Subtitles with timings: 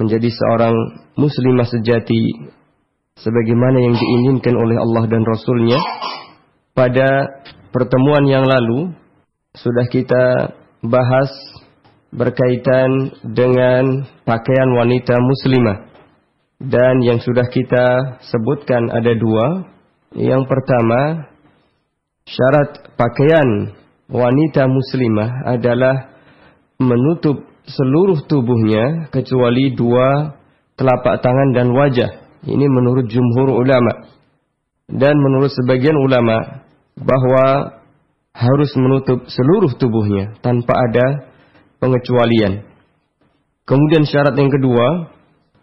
[0.00, 0.72] menjadi seorang
[1.20, 2.48] muslimah sejati
[3.20, 5.78] sebagaimana yang diinginkan oleh Allah dan Rasulnya
[6.72, 7.08] pada
[7.68, 8.96] pertemuan yang lalu
[9.52, 11.28] sudah kita bahas
[12.10, 15.78] berkaitan dengan pakaian wanita muslimah.
[16.60, 19.64] Dan yang sudah kita sebutkan ada dua.
[20.12, 21.30] Yang pertama
[22.28, 23.72] syarat pakaian
[24.10, 25.96] wanita muslimah adalah
[26.76, 30.36] menutup seluruh tubuhnya kecuali dua
[30.76, 32.10] telapak tangan dan wajah.
[32.44, 34.08] Ini menurut jumhur ulama.
[34.90, 36.66] Dan menurut sebagian ulama
[36.98, 37.78] bahwa
[38.34, 41.30] harus menutup seluruh tubuhnya tanpa ada
[41.78, 42.64] pengecualian.
[43.68, 44.86] Kemudian syarat yang kedua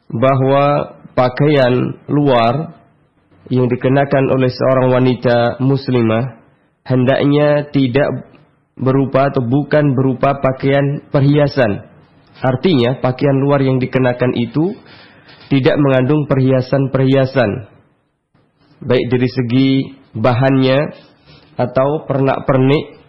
[0.07, 2.77] bahwa pakaian luar
[3.51, 6.39] yang dikenakan oleh seorang wanita muslimah
[6.87, 8.31] hendaknya tidak
[8.77, 11.86] berupa atau bukan berupa pakaian perhiasan.
[12.37, 14.77] Artinya pakaian luar yang dikenakan itu
[15.49, 17.71] tidak mengandung perhiasan-perhiasan.
[18.83, 19.69] Baik dari segi
[20.13, 20.79] bahannya
[21.57, 23.01] atau pernak-pernik,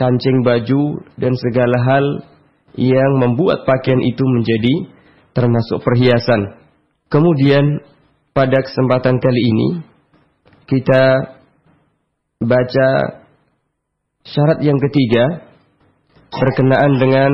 [0.00, 2.04] kancing baju dan segala hal
[2.80, 4.74] yang membuat pakaian itu menjadi
[5.36, 6.56] termasuk perhiasan.
[7.12, 7.84] Kemudian
[8.32, 9.68] pada kesempatan kali ini
[10.64, 11.36] kita
[12.40, 12.88] baca
[14.24, 15.52] syarat yang ketiga
[16.32, 17.30] berkenaan dengan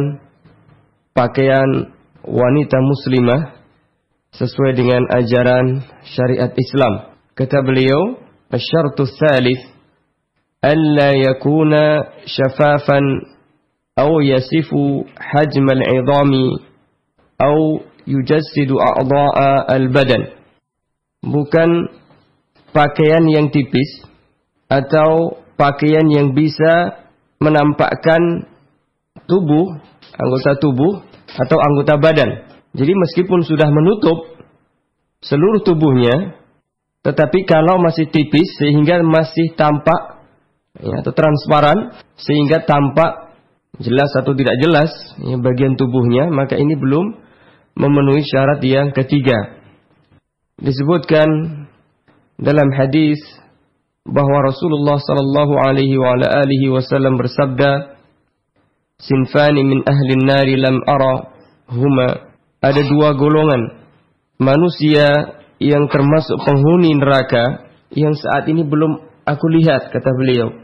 [1.18, 1.90] pakaian
[2.22, 3.58] wanita muslimah
[4.38, 5.82] sesuai dengan ajaran
[6.14, 7.18] syariat Islam.
[7.34, 8.22] Kata beliau,
[8.54, 9.66] "Asyartu tsalits
[10.62, 11.82] alla yakuna
[12.22, 13.02] syafafan
[13.98, 16.62] aw yasifu hajm al-'idhami
[17.42, 20.22] aw yujassidu a'dha'a al-badan."
[21.26, 21.98] Bukan
[22.70, 24.06] pakaian yang tipis
[24.70, 27.02] atau pakaian yang bisa
[27.42, 28.46] menampakkan
[29.26, 29.82] tubuh,
[30.14, 32.30] anggota tubuh atau anggota badan.
[32.72, 34.38] Jadi meskipun sudah menutup
[35.20, 36.38] seluruh tubuhnya,
[37.02, 40.22] tetapi kalau masih tipis sehingga masih tampak
[40.78, 43.34] ya, atau transparan sehingga tampak
[43.78, 44.90] jelas atau tidak jelas
[45.22, 47.18] ya, bagian tubuhnya, maka ini belum
[47.78, 49.58] memenuhi syarat yang ketiga.
[50.58, 51.28] Disebutkan
[52.38, 53.18] dalam hadis
[54.02, 57.97] bahwa Rasulullah sallallahu alaihi wasallam bersabda,
[58.98, 61.14] "Sinfani min ahli nari lam ara
[61.70, 62.08] huma
[62.58, 63.86] ada dua golongan
[64.42, 70.54] manusia yang termasuk penghuni neraka yang saat ini belum aku lihat kata beliau.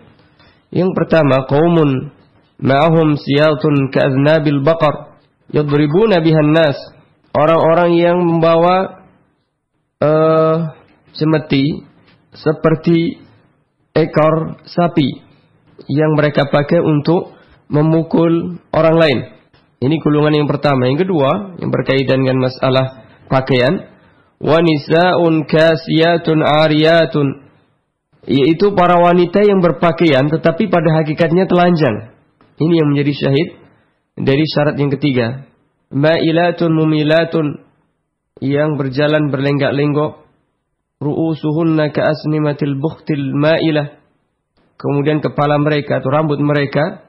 [0.74, 2.10] Yang pertama qaumun
[2.58, 5.18] ma'ahum siyatun ka'adnabil baqar
[5.50, 6.78] yadribuna bihan nas.
[7.34, 9.06] Orang-orang yang membawa
[9.98, 10.56] uh,
[11.18, 11.82] semeti
[12.30, 13.18] seperti
[13.90, 15.22] ekor sapi
[15.90, 17.33] yang mereka pakai untuk
[17.68, 19.18] memukul orang lain.
[19.84, 20.88] Ini gulungan yang pertama.
[20.88, 23.92] Yang kedua, yang berkaitan dengan masalah pakaian.
[24.40, 27.44] Wanisa'un kasiyatun ariyatun.
[28.24, 32.16] Yaitu para wanita yang berpakaian tetapi pada hakikatnya telanjang.
[32.56, 33.48] Ini yang menjadi syahid
[34.16, 35.44] dari syarat yang ketiga.
[35.92, 37.46] Ma'ilatun mumilatun.
[38.40, 40.24] Yang berjalan berlenggak-lenggok.
[41.04, 44.00] Ru'usuhunna ka'asnimatil bukhtil ma'ilah.
[44.80, 47.04] Kemudian kepala mereka atau rambut mereka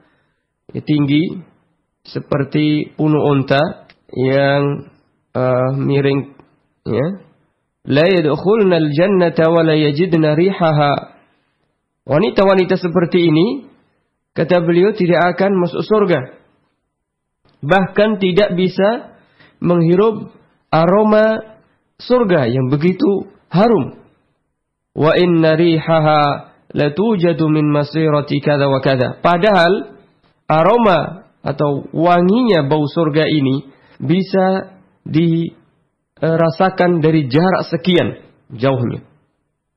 [0.76, 1.40] ya, tinggi
[2.04, 4.92] seperti unu unta yang
[5.32, 6.36] uh, miring
[6.84, 7.08] ya.
[7.86, 11.16] La yadkhulna al-jannata wa la yajidna rihaha.
[12.06, 13.70] Wanita-wanita seperti ini
[14.34, 16.20] kata beliau tidak akan masuk surga.
[17.66, 19.18] Bahkan tidak bisa
[19.62, 20.34] menghirup
[20.70, 21.58] aroma
[21.98, 24.02] surga yang begitu harum.
[24.98, 29.95] Wa inna rihaha latujadu min masirati kada wa kada padahal
[30.46, 33.70] aroma atau wanginya bau surga ini
[34.02, 38.22] bisa dirasakan dari jarak sekian
[38.54, 39.06] jauhnya.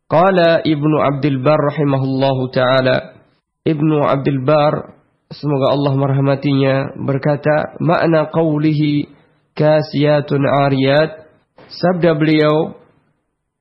[0.08, 3.20] Qala Ibnu Abdul Bar rahimahullahu taala
[3.60, 4.96] Ibnu Abdul Bar
[5.28, 9.12] semoga Allah merahmatinya berkata makna qawlihi
[9.52, 11.28] kasiyatun ariyat
[11.68, 12.80] sabda beliau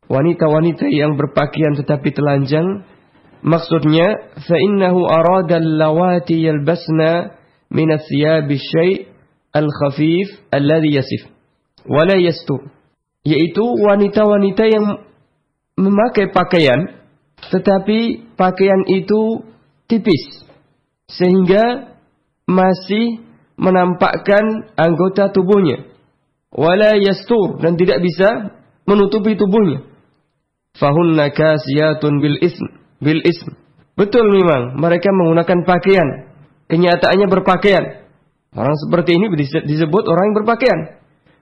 [0.07, 2.87] wanita-wanita yang berpakaian tetapi telanjang
[3.43, 7.37] maksudnya innahu arada lawati yalbasna
[7.69, 9.07] min athiyab syai'
[9.53, 11.27] al-khafif alladhi yasif
[11.85, 12.71] wala yastur
[13.23, 14.85] yaitu wanita-wanita yang
[15.77, 16.97] memakai pakaian
[17.51, 19.45] tetapi pakaian itu
[19.87, 20.47] tipis
[21.07, 21.95] sehingga
[22.47, 23.23] masih
[23.59, 25.87] menampakkan anggota tubuhnya.
[26.53, 28.55] Wala yastur dan tidak bisa
[28.87, 29.83] menutupi tubuhnya.
[30.77, 32.69] Fahunna kasiyatun bil ism
[33.01, 33.53] bil ism
[33.97, 36.27] betul memang mereka menggunakan pakaian
[36.67, 37.85] kenyataannya berpakaian.
[38.55, 39.27] Orang seperti ini
[39.65, 40.79] disebut orang yang berpakaian.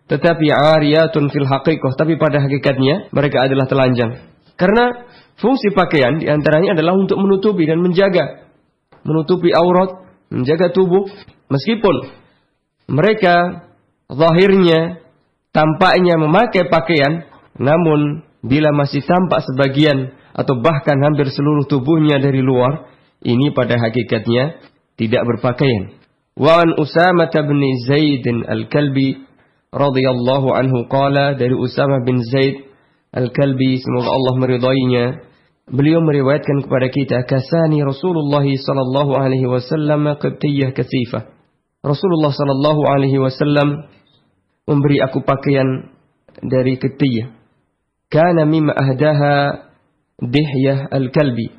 [0.06, 4.22] tetapi ariyatun fil haqiqah, tapi pada hakikatnya mereka adalah telanjang.
[4.54, 5.10] Karena
[5.42, 8.46] fungsi pakaian di antaranya adalah untuk menutupi dan menjaga,
[9.02, 11.10] menutupi aurat, menjaga tubuh,
[11.50, 12.14] meskipun
[12.86, 13.66] mereka
[14.06, 15.02] zahirnya
[15.50, 17.26] tampaknya memakai pakaian,
[17.58, 22.92] namun bila masih tampak sebagian atau bahkan hampir seluruh tubuhnya dari luar,
[23.24, 24.60] ini pada hakikatnya
[25.00, 25.96] tidak berpakaian.
[26.36, 29.24] Wa an Usamah bin Zaid al-Kalbi
[29.72, 32.68] radhiyallahu anhu qala dari Usamah bin Zaid
[33.16, 35.06] al-Kalbi semoga Allah meridainya
[35.72, 41.32] beliau meriwayatkan kepada kita kasani Rasulullah sallallahu alaihi wasallam qibtiyah kasifah
[41.82, 43.90] Rasulullah sallallahu alaihi wasallam
[44.68, 45.90] memberi aku pakaian
[46.44, 47.34] dari ketiyah
[48.12, 49.65] kana mimma ahdaha
[50.22, 51.52] Dihyah al-Kalbi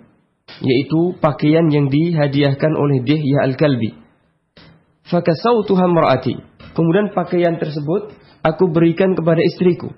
[0.63, 4.07] yaitu pakaian yang dihadiahkan oleh Dihyah al-Kalbi
[5.07, 6.35] Fakasautuha mar'ati.
[6.75, 8.11] Kemudian pakaian tersebut
[8.43, 9.95] aku berikan kepada istriku.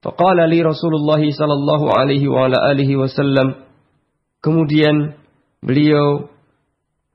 [0.00, 3.68] Faqala li Rasulullah sallallahu alaihi wa ala alihi wasallam.
[4.40, 5.20] Kemudian
[5.60, 6.32] beliau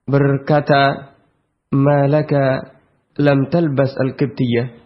[0.06, 1.16] berkata,
[1.74, 2.76] "Malaka
[3.18, 4.84] lam talbas al-qibtiyah?"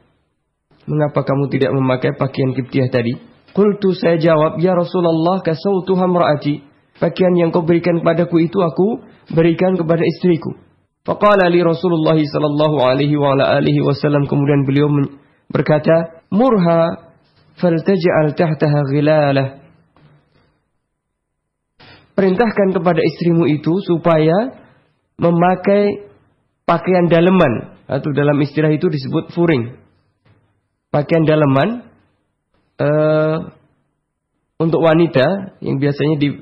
[0.87, 3.11] Mengapa kamu tidak memakai pakaian Kiptiah tadi?
[3.57, 6.61] Qultu saya jawab, "Ya Rasulullah, kasautuha mar'ati."
[7.01, 9.01] Pakaian yang kau berikan padaku itu aku
[9.33, 10.53] berikan kepada istriku.
[11.01, 14.93] Faqala li Rasulullah sallallahu alaihi wa ala alihi wasallam kemudian beliau
[15.49, 17.09] berkata, "Murha
[17.57, 19.47] faltaj'al tahtaha ghilalah."
[22.13, 24.53] Perintahkan kepada istrimu itu supaya
[25.17, 26.05] memakai
[26.65, 29.81] pakaian daleman atau dalam istilah itu disebut furing.
[30.93, 31.86] Pakaian daleman
[32.81, 33.37] uh,
[34.57, 36.33] untuk wanita yang biasanya di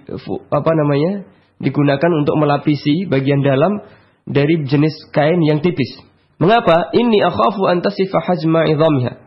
[0.48, 1.28] apa namanya
[1.60, 3.84] digunakan untuk melapisi bagian dalam
[4.28, 6.00] dari jenis kain yang tipis.
[6.36, 6.92] Mengapa?
[6.92, 9.24] Ini akhafu antasifa hajma idhamha.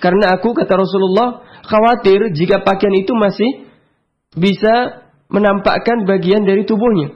[0.00, 3.50] Karena aku kata Rasulullah khawatir jika pakaian itu masih
[4.34, 7.14] bisa menampakkan bagian dari tubuhnya.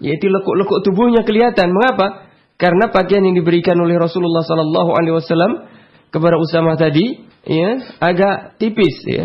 [0.00, 1.72] Yaitu lekuk-lekuk tubuhnya kelihatan.
[1.74, 2.30] Mengapa?
[2.56, 5.52] Karena pakaian yang diberikan oleh Rasulullah Sallallahu Alaihi Wasallam
[6.14, 7.70] kepada Usama tadi, ya,
[8.00, 9.24] agak tipis, ya,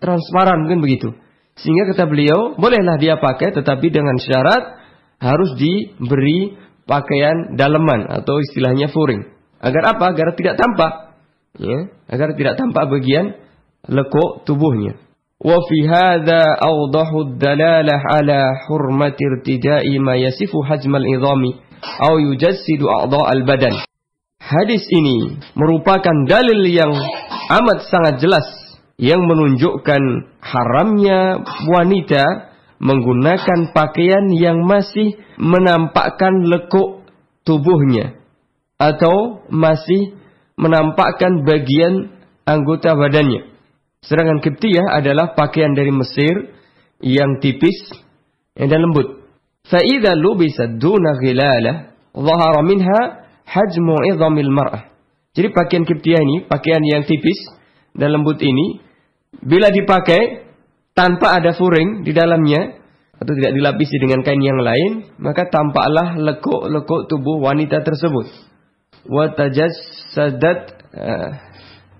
[0.00, 1.12] transparan mungkin begitu.
[1.56, 4.80] Sehingga kata beliau, bolehlah dia pakai, tetapi dengan syarat
[5.20, 6.56] harus diberi
[6.88, 9.22] pakaian daleman atau istilahnya furing.
[9.62, 10.16] Agar apa?
[10.16, 11.14] Agar tidak tampak.
[11.60, 13.36] Ya, agar tidak tampak bagian
[13.86, 14.96] lekuk tubuhnya.
[15.42, 18.40] Wa fi hadha awdahu dalalah ala
[18.70, 21.58] hurmati irtida'i ma yasifu hajmal idhami
[21.98, 23.74] au yujassidu a'dha' al-badan.
[24.52, 26.92] Hadis ini merupakan dalil yang
[27.48, 28.44] amat sangat jelas
[29.00, 30.02] yang menunjukkan
[30.44, 31.40] haramnya
[31.72, 37.00] wanita menggunakan pakaian yang masih menampakkan lekuk
[37.48, 38.20] tubuhnya
[38.76, 40.20] atau masih
[40.60, 42.12] menampakkan bagian
[42.44, 43.48] anggota badannya.
[44.04, 46.52] Sedangkan kiptiyah adalah pakaian dari Mesir
[47.00, 47.88] yang tipis
[48.52, 49.24] dan lembut.
[49.64, 53.21] Fa'idha lubisa duna ghilalah zahara minha
[53.52, 54.88] hajmu idhamil mar'ah.
[55.32, 57.36] Jadi pakaian kiptiyah ini, pakaian yang tipis
[57.96, 58.80] dan lembut ini,
[59.40, 60.44] bila dipakai
[60.92, 62.80] tanpa ada furing di dalamnya
[63.16, 68.28] atau tidak dilapisi dengan kain yang lain, maka tampaklah lekuk-lekuk tubuh wanita tersebut.
[69.08, 70.58] Wa tajassadat
[70.92, 71.28] uh,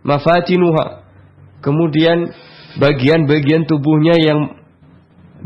[0.05, 1.09] mafatinuha.
[1.63, 2.35] Kemudian
[2.77, 4.61] bagian-bagian tubuhnya yang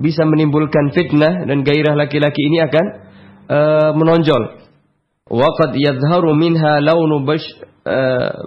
[0.00, 2.86] bisa menimbulkan fitnah dan gairah laki-laki ini akan
[3.46, 4.65] uh, menonjol.
[5.26, 7.34] Wa qad yadhharu minha launu uh,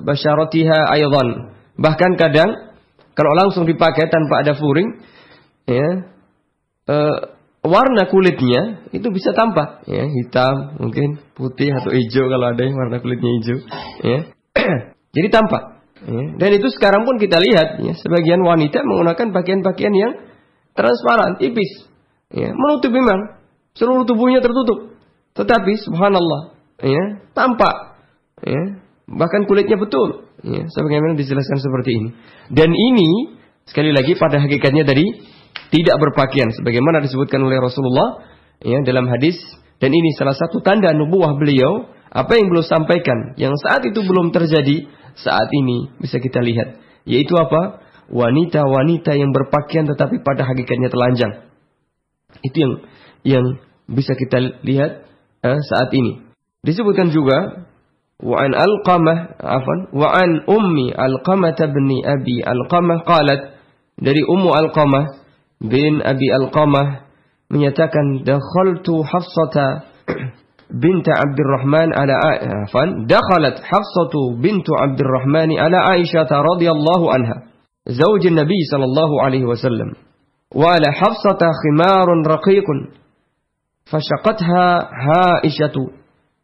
[0.03, 1.53] basyaratiha aydan.
[1.79, 2.69] Bahkan kadang
[3.19, 5.03] kalau langsung dipakai tanpa ada furing,
[5.67, 5.87] ya,
[6.87, 6.95] e,
[7.67, 13.03] warna kulitnya itu bisa tampak, ya, hitam, mungkin putih atau hijau kalau ada yang warna
[13.03, 13.57] kulitnya hijau,
[14.07, 14.19] ya.
[15.19, 15.83] Jadi tampak.
[15.99, 16.23] Ya.
[16.39, 20.13] Dan itu sekarang pun kita lihat, ya, sebagian wanita menggunakan pakaian-pakaian yang
[20.71, 21.91] transparan, tipis,
[22.31, 23.35] ya, menutup memang
[23.75, 24.95] seluruh tubuhnya tertutup.
[25.35, 27.03] Tetapi subhanallah, ya,
[27.35, 27.99] tampak,
[28.43, 28.61] ya,
[29.09, 30.29] bahkan kulitnya betul.
[30.39, 32.09] Ya, sebagaimana dijelaskan seperti ini.
[32.47, 33.35] Dan ini
[33.67, 35.03] sekali lagi pada hakikatnya tadi
[35.69, 38.23] tidak berpakaian sebagaimana disebutkan oleh Rasulullah
[38.63, 39.35] ya dalam hadis.
[39.79, 41.91] Dan ini salah satu tanda nubuah beliau.
[42.09, 46.81] Apa yang beliau sampaikan yang saat itu belum terjadi saat ini bisa kita lihat.
[47.05, 47.85] Yaitu apa?
[48.09, 51.45] Wanita-wanita yang berpakaian tetapi pada hakikatnya telanjang.
[52.41, 52.73] Itu yang
[53.21, 53.45] yang
[53.85, 55.05] bisa kita lihat
[55.45, 56.28] eh, saat ini
[56.69, 57.65] disebutkan juga
[58.19, 63.41] وعن القمة عفوا وعن أمي القمة بن أبي القمة قالت
[63.95, 65.05] dari Ummu Alqamah
[65.63, 67.07] bin Abi Alqamah
[67.47, 69.87] menyatakan dakhaltu Hafsata
[71.95, 72.13] على
[72.67, 77.37] عفوا دخلت حفصة بنت عبد الرحمن على عائشة رضي الله عنها
[77.87, 79.89] زوج النبي صلى الله عليه وسلم
[80.55, 82.67] وعلى حفصة خمار رقيق
[83.91, 85.75] فشقتها عائشة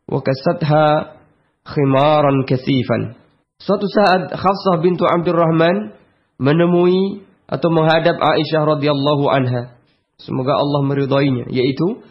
[0.10, 1.18] wakasatha
[1.66, 3.18] khimaran kasifan.
[3.58, 5.96] Suatu saat Khafsah bintu Abdurrahman
[6.38, 9.80] menemui atau menghadap Aisyah radhiyallahu anha.
[10.20, 12.04] Semoga Allah meridainya, yaitu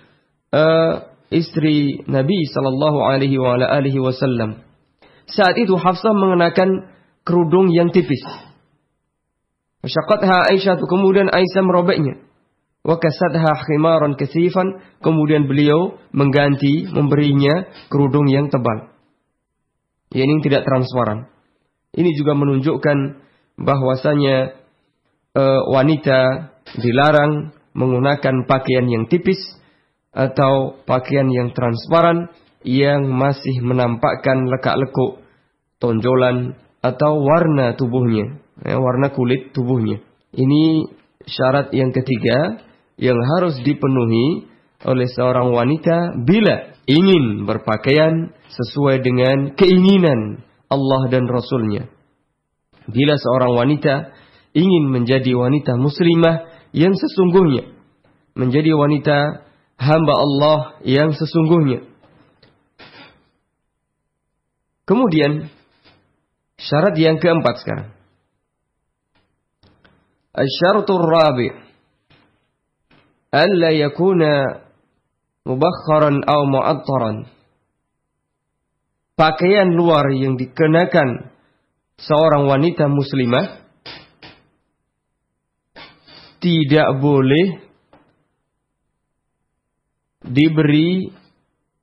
[0.52, 4.60] uh, istri Nabi sallallahu alaihi wa ala alihi wasallam.
[5.24, 6.92] Saat itu Hafsah mengenakan
[7.24, 8.20] kerudung yang tipis.
[9.84, 12.24] Masyaqatha Aisyah kemudian Aisyah merobeknya.
[12.84, 18.92] Wa kasadha khimaran kasifan kemudian beliau mengganti memberinya kerudung yang tebal.
[20.12, 21.32] Yang ini tidak transparan.
[21.96, 22.98] Ini juga menunjukkan
[23.56, 24.36] bahwasanya
[25.32, 29.40] e, wanita dilarang menggunakan pakaian yang tipis
[30.12, 32.28] atau pakaian yang transparan
[32.62, 35.24] yang masih menampakkan lekak-lekuk
[35.80, 40.04] tonjolan atau warna tubuhnya ya, warna kulit tubuhnya.
[40.36, 40.84] Ini
[41.24, 42.60] syarat yang ketiga
[43.00, 44.46] yang harus dipenuhi
[44.84, 51.88] oleh seorang wanita bila ingin berpakaian sesuai dengan keinginan Allah dan Rasulnya.
[52.84, 54.12] Bila seorang wanita
[54.52, 57.72] ingin menjadi wanita muslimah yang sesungguhnya,
[58.36, 59.48] menjadi wanita
[59.80, 61.88] hamba Allah yang sesungguhnya.
[64.84, 65.48] Kemudian,
[66.60, 67.88] syarat yang keempat sekarang.
[70.36, 71.63] Asyaratul rabi'
[73.34, 74.62] alla yakuna
[75.42, 77.26] mubakharan aw mu'attaran.
[79.18, 81.30] Pakaian luar yang dikenakan
[81.98, 83.62] seorang wanita muslimah
[86.42, 87.62] tidak boleh
[90.24, 91.14] diberi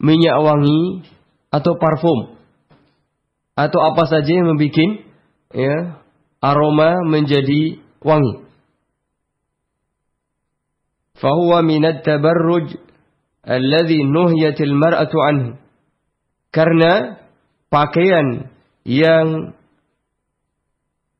[0.01, 1.08] minyak wangi
[1.51, 2.36] atau parfum
[3.55, 5.08] atau apa saja yang membuat
[5.55, 6.03] ya
[6.43, 8.50] aroma menjadi wangi.
[11.21, 12.73] Fahuwa minat tabarruj
[13.45, 15.49] alladhi nuhyatil mar'atu anhu.
[16.49, 17.21] Karena
[17.69, 18.49] pakaian
[18.83, 19.55] yang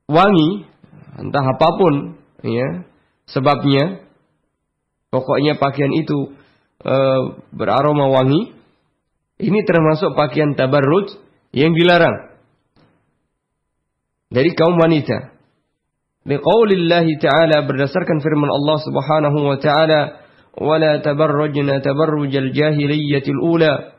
[0.10, 0.66] wangi,
[1.22, 1.94] entah apa pun,
[2.44, 2.84] ya,
[3.30, 4.04] sebabnya,
[5.14, 6.36] pokoknya pakaian itu
[6.84, 6.96] e,
[7.54, 8.58] beraroma wangi,
[9.40, 11.16] ini termasuk pakaian tabarruj
[11.56, 12.36] yang dilarang
[14.32, 15.36] dari kaum wanita.
[16.22, 20.02] Liqaulillahi ta'ala berdasarkan firman Allah Subhanahu wa ta'ala
[20.54, 23.98] wala tabarrujna tabarrujal jahiliyatil ula.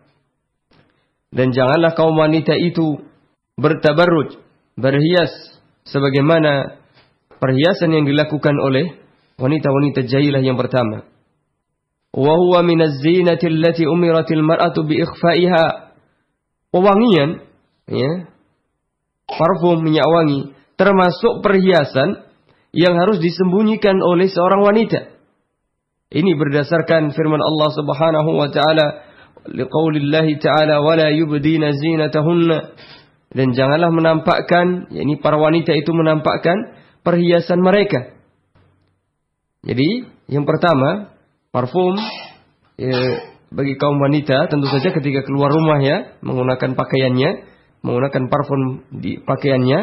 [1.33, 3.02] Dan janganlah kaum wanita itu
[3.59, 4.38] bertabarruj
[4.79, 5.33] berhias
[5.88, 6.79] sebagaimana
[7.43, 9.02] perhiasan yang dilakukan oleh
[9.41, 11.09] wanita-wanita jahilah yang pertama.
[12.12, 13.88] Wa huwa minaz zinati allati
[14.38, 15.64] mar'atu bi ikhfa'iha
[17.93, 18.12] ya
[19.26, 20.52] parfum minyak wangi
[20.83, 22.27] termasuk perhiasan
[22.75, 25.15] yang harus disembunyikan oleh seorang wanita.
[26.11, 29.07] Ini berdasarkan firman Allah Subhanahu wa taala
[29.47, 32.75] liqaulillahi taala wala yubdina zinatahunna
[33.33, 38.19] dan janganlah menampakkan yakni para wanita itu menampakkan perhiasan mereka.
[39.62, 41.15] Jadi, yang pertama,
[41.55, 41.95] parfum
[42.75, 42.99] ya,
[43.55, 47.31] bagi kaum wanita tentu saja ketika keluar rumah ya menggunakan pakaiannya,
[47.87, 49.81] menggunakan parfum di pakaiannya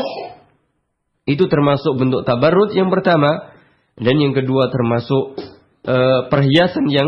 [1.29, 3.53] itu termasuk bentuk tabarut yang pertama
[4.01, 5.37] dan yang kedua termasuk
[5.85, 7.07] uh, perhiasan yang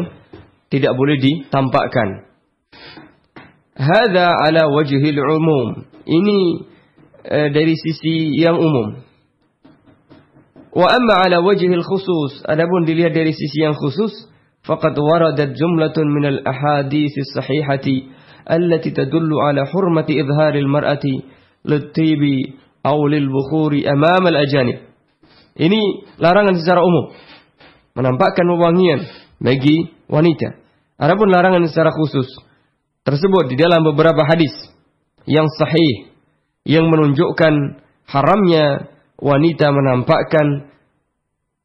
[0.70, 2.30] tidak boleh ditampakkan.
[3.74, 5.90] Hada ala wajhil umum.
[6.06, 6.40] Ini
[7.26, 9.02] uh, dari sisi yang umum.
[10.72, 12.46] Wa amma ala wajhil khusus.
[12.46, 14.14] Adapun dilihat dari sisi yang khusus,
[14.64, 21.26] faqad waradat jumlatun min al ahadits sahihati allati tadullu ala hurmati idharil mar'ati
[21.66, 24.92] litibi awlil bukhuri amam al ajanib.
[25.58, 25.82] Ini
[26.18, 27.14] larangan secara umum.
[27.98, 29.04] Menampakkan wewangian
[29.42, 30.58] bagi wanita.
[31.02, 32.30] Adapun larangan secara khusus
[33.04, 34.54] tersebut di dalam beberapa hadis
[35.26, 36.14] yang sahih
[36.64, 40.72] yang menunjukkan haramnya wanita menampakkan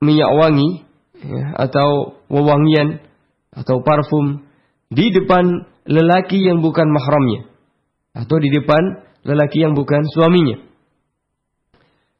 [0.00, 0.84] minyak wangi
[1.20, 3.00] ya, atau wewangian
[3.52, 4.44] atau parfum
[4.92, 7.48] di depan lelaki yang bukan mahramnya
[8.16, 10.65] atau di depan lelaki yang bukan suaminya.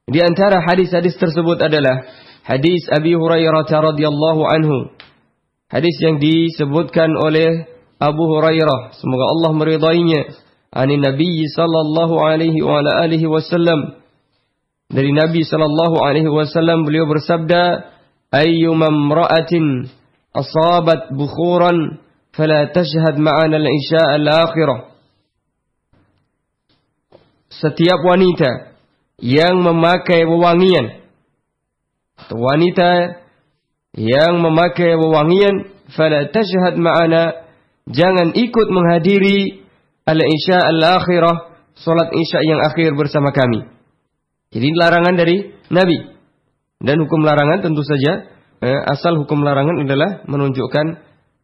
[0.07, 2.07] Di antara hadis-hadis tersebut adalah
[2.47, 4.95] hadis Abi Hurairah radhiyallahu anhu.
[5.67, 7.67] Hadis yang disebutkan oleh
[7.99, 10.31] Abu Hurairah, semoga Allah meridainya,
[10.71, 13.99] ani Nabi sallallahu alaihi wa ala alihi wasallam.
[14.87, 17.91] Dari Nabi sallallahu alaihi wasallam beliau bersabda,
[18.31, 19.91] "Ayyumam ra'atin
[20.31, 21.99] asabat bukhuran
[22.31, 24.95] fala tashhad ma'ana al-isya al-akhirah."
[27.51, 28.76] Setiap wanita
[29.21, 31.07] yang memakai wewangian.
[32.17, 33.21] Atau wanita
[33.97, 37.49] yang memakai wewangian fala tashhad ma'ana
[37.89, 39.65] jangan ikut menghadiri
[40.05, 43.69] al-isya al-akhirah salat isya yang akhir bersama kami.
[44.53, 46.17] Jadi larangan dari nabi.
[46.77, 48.29] Dan hukum larangan tentu saja
[48.61, 50.87] eh, asal hukum larangan adalah menunjukkan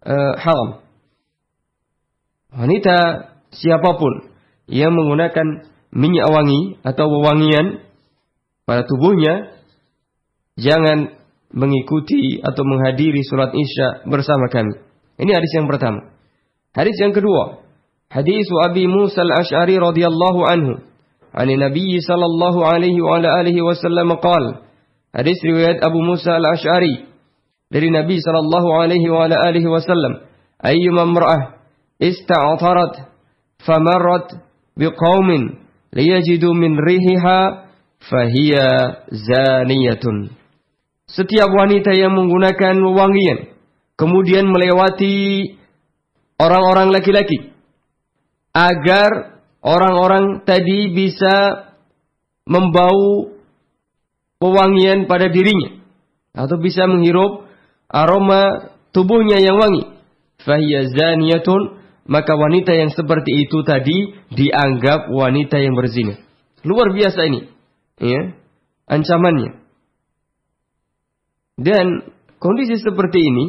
[0.04, 0.84] eh, haram.
[2.52, 2.96] Wanita
[3.56, 4.28] siapa pun
[4.68, 7.84] yang menggunakan minyak wangi atau wewangian
[8.64, 9.52] pada tubuhnya,
[10.56, 11.12] jangan
[11.52, 14.80] mengikuti atau menghadiri sholat isya bersama kami.
[15.20, 16.16] Ini hadis yang pertama.
[16.72, 17.60] Hadis yang kedua,
[18.08, 20.74] hadis Abi Musa al-Ash'ari radhiyallahu anhu.
[21.32, 24.64] Ani Nabi sallallahu alaihi wa ala alihi wasallam qaal.
[25.12, 27.08] Hadis riwayat Abu Musa al-Ash'ari
[27.68, 30.24] dari Nabi sallallahu alaihi wa ala alihi wasallam,
[30.60, 31.60] ayyuma mar'ah
[32.00, 33.08] ista'tarat
[33.64, 34.40] famarrat
[34.76, 35.61] biqaumin
[35.92, 37.68] liyajidu min rihiha
[38.00, 38.68] fahiya
[39.12, 40.32] zaniyatun."
[41.06, 43.52] Setiap wanita yang menggunakan wewangian
[44.00, 45.44] kemudian melewati
[46.40, 47.52] orang-orang laki-laki
[48.56, 51.68] agar orang-orang tadi bisa
[52.48, 53.30] membau
[54.42, 55.78] wewangian pada dirinya
[56.34, 57.46] atau bisa menghirup
[57.86, 59.86] aroma tubuhnya yang wangi.
[60.42, 66.18] Fahiya zaniyatun maka wanita yang seperti itu tadi dianggap wanita yang berzina.
[66.66, 67.46] Luar biasa ini.
[68.02, 68.34] Ya,
[68.90, 69.62] ancamannya.
[71.62, 71.86] Dan
[72.42, 73.44] kondisi seperti ini,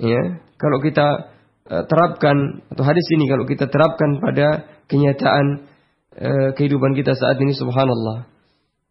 [0.00, 1.36] ya, kalau kita
[1.68, 5.68] uh, terapkan atau hadis ini kalau kita terapkan pada kenyataan
[6.16, 8.24] uh, kehidupan kita saat ini, subhanallah.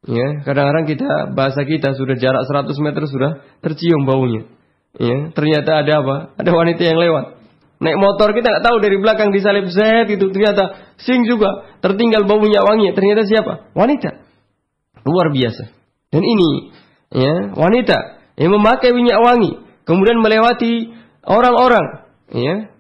[0.06, 3.32] Ya, kadang-kadang kita bahasa kita sudah jarak 100 meter sudah
[3.66, 4.46] tercium baunya.
[4.94, 6.16] Ya, ternyata ada apa?
[6.38, 7.39] Ada wanita yang lewat.
[7.80, 12.60] Naik motor kita nggak tahu dari belakang disalip Z itu ternyata sing juga tertinggal baunya
[12.60, 12.92] wangi.
[12.92, 13.72] Ternyata siapa?
[13.72, 14.20] Wanita.
[15.08, 15.72] Luar biasa.
[16.12, 16.76] Dan ini
[17.14, 19.52] ya, wanita yang memakai minyak wangi,
[19.86, 20.92] kemudian melewati
[21.28, 22.72] orang-orang, ya,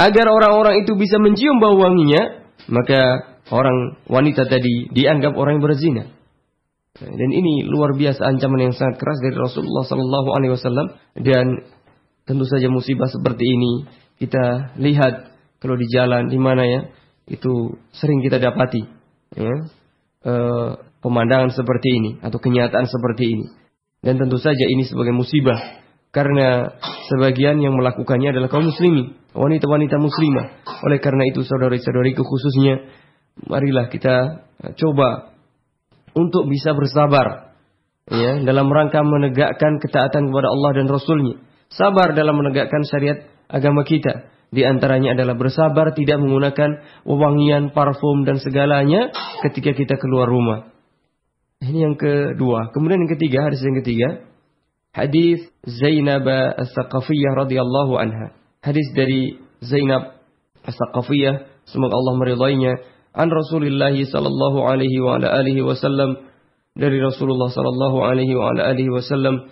[0.00, 6.04] agar orang-orang itu bisa mencium bau wanginya, maka orang wanita tadi dianggap orang yang berzina.
[7.00, 10.86] Dan ini luar biasa ancaman yang sangat keras dari Rasulullah Sallallahu Alaihi Wasallam
[11.22, 11.46] dan
[12.30, 13.72] tentu saja musibah seperti ini
[14.22, 16.80] kita lihat kalau di jalan di mana ya
[17.26, 18.86] itu sering kita dapati
[19.34, 19.54] ya,
[20.22, 20.32] e,
[21.02, 23.46] pemandangan seperti ini atau kenyataan seperti ini.
[24.00, 25.58] Dan tentu saja ini sebagai musibah
[26.10, 26.78] karena
[27.12, 30.46] sebagian yang melakukannya adalah kaum muslimin, wanita-wanita muslimah.
[30.86, 32.88] Oleh karena itu saudari-saudariku khususnya
[33.44, 35.34] marilah kita eh, coba
[36.16, 37.54] untuk bisa bersabar
[38.10, 41.49] ya dalam rangka menegakkan ketaatan kepada Allah dan Rasulnya.
[41.70, 44.26] Sabar dalam menegakkan syariat agama kita.
[44.50, 49.14] Di antaranya adalah bersabar tidak menggunakan wewangian, parfum dan segalanya
[49.46, 50.74] ketika kita keluar rumah.
[51.62, 52.74] Ini yang kedua.
[52.74, 54.08] Kemudian yang ketiga, hadis yang ketiga.
[54.90, 56.26] Hadis Zainab
[56.58, 58.34] As-Saqafiyah radhiyallahu anha.
[58.58, 60.18] Hadis dari Zainab
[60.66, 62.72] As-Saqafiyah, semoga Allah meridainya,
[63.14, 66.26] an Rasulullah sallallahu alaihi wa ala alihi wasallam
[66.74, 69.46] dari Rasulullah sallallahu alaihi wa ala alihi wasallam,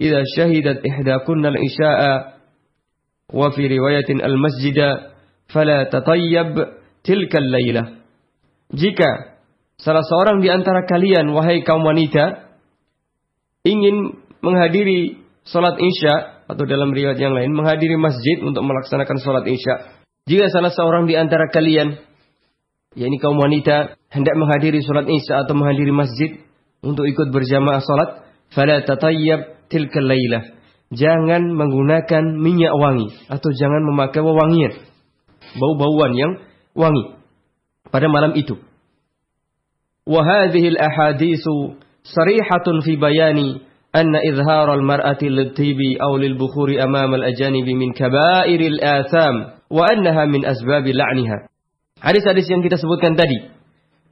[0.00, 1.52] "Idza syahidat ihdakunna
[3.32, 5.16] wa fi riwayatin al-masjida
[5.48, 6.56] fala tatayyab
[7.04, 8.02] tilka al-lailah."
[8.72, 9.36] Jika
[9.76, 12.56] salah seorang di antara kalian, wahai kaum wanita,
[13.68, 20.04] ingin menghadiri sholat isya, atau dalam riwayat yang lain, menghadiri masjid untuk melaksanakan sholat isya.
[20.28, 21.98] Jika salah seorang di antara kalian,
[22.94, 26.30] yakni kaum wanita, hendak menghadiri sholat isya atau menghadiri masjid
[26.84, 28.21] untuk ikut berjamaah sholat,
[28.52, 30.60] Fala tatayyab tilka layla.
[30.92, 34.76] Jangan menggunakan minyak wangi atau jangan memakai wewangian.
[35.56, 36.32] Bau-bauan yang
[36.76, 37.16] wangi
[37.88, 38.60] pada malam itu.
[40.04, 41.40] Wahadihil hadhihi
[42.04, 49.82] sarihatun fi bayani anna izhar al-mar'ati lil-tibi aw lil-bukhuri amama al-ajanibi min kaba'iril atham wa
[49.88, 51.48] annaha min asbabi la'niha.
[52.02, 53.48] Hadis-hadis yang kita sebutkan tadi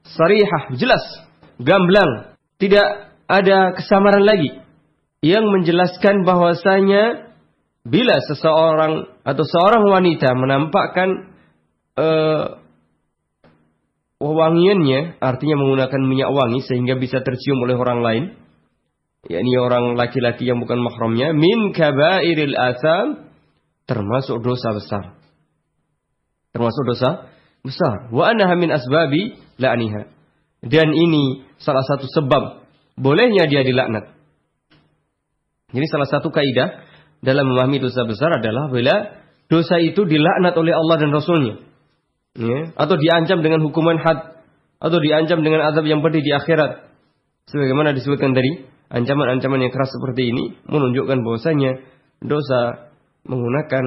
[0.07, 1.03] sarihah jelas,
[1.59, 4.59] gamblang, tidak ada kesamaran lagi
[5.23, 7.31] yang menjelaskan bahwasanya
[7.87, 11.31] bila seseorang atau seorang wanita menampakkan
[11.95, 12.59] uh,
[14.21, 18.25] wewangiannya artinya menggunakan minyak wangi sehingga bisa tercium oleh orang lain
[19.29, 23.31] yakni orang laki-laki yang bukan mahramnya min kabairil asam
[23.91, 25.05] termasuk dosa besar.
[26.55, 27.27] Termasuk dosa
[27.67, 28.07] besar.
[28.15, 30.07] Wa annaha min asbabi la'niha.
[30.63, 32.70] Dan ini salah satu sebab
[33.01, 34.21] bolehnya dia dilaknat
[35.71, 36.83] jadi salah satu kaidah
[37.23, 41.55] dalam memahami dosa besar adalah bila dosa itu dilaknat oleh Allah dan Rasulnya.
[42.31, 44.39] Ya, atau diancam dengan hukuman had
[44.79, 46.87] atau diancam dengan azab yang pedih di akhirat.
[47.51, 51.83] Sebagaimana disebutkan tadi, ancaman-ancaman yang keras seperti ini menunjukkan bahwasanya
[52.23, 52.95] dosa
[53.27, 53.85] menggunakan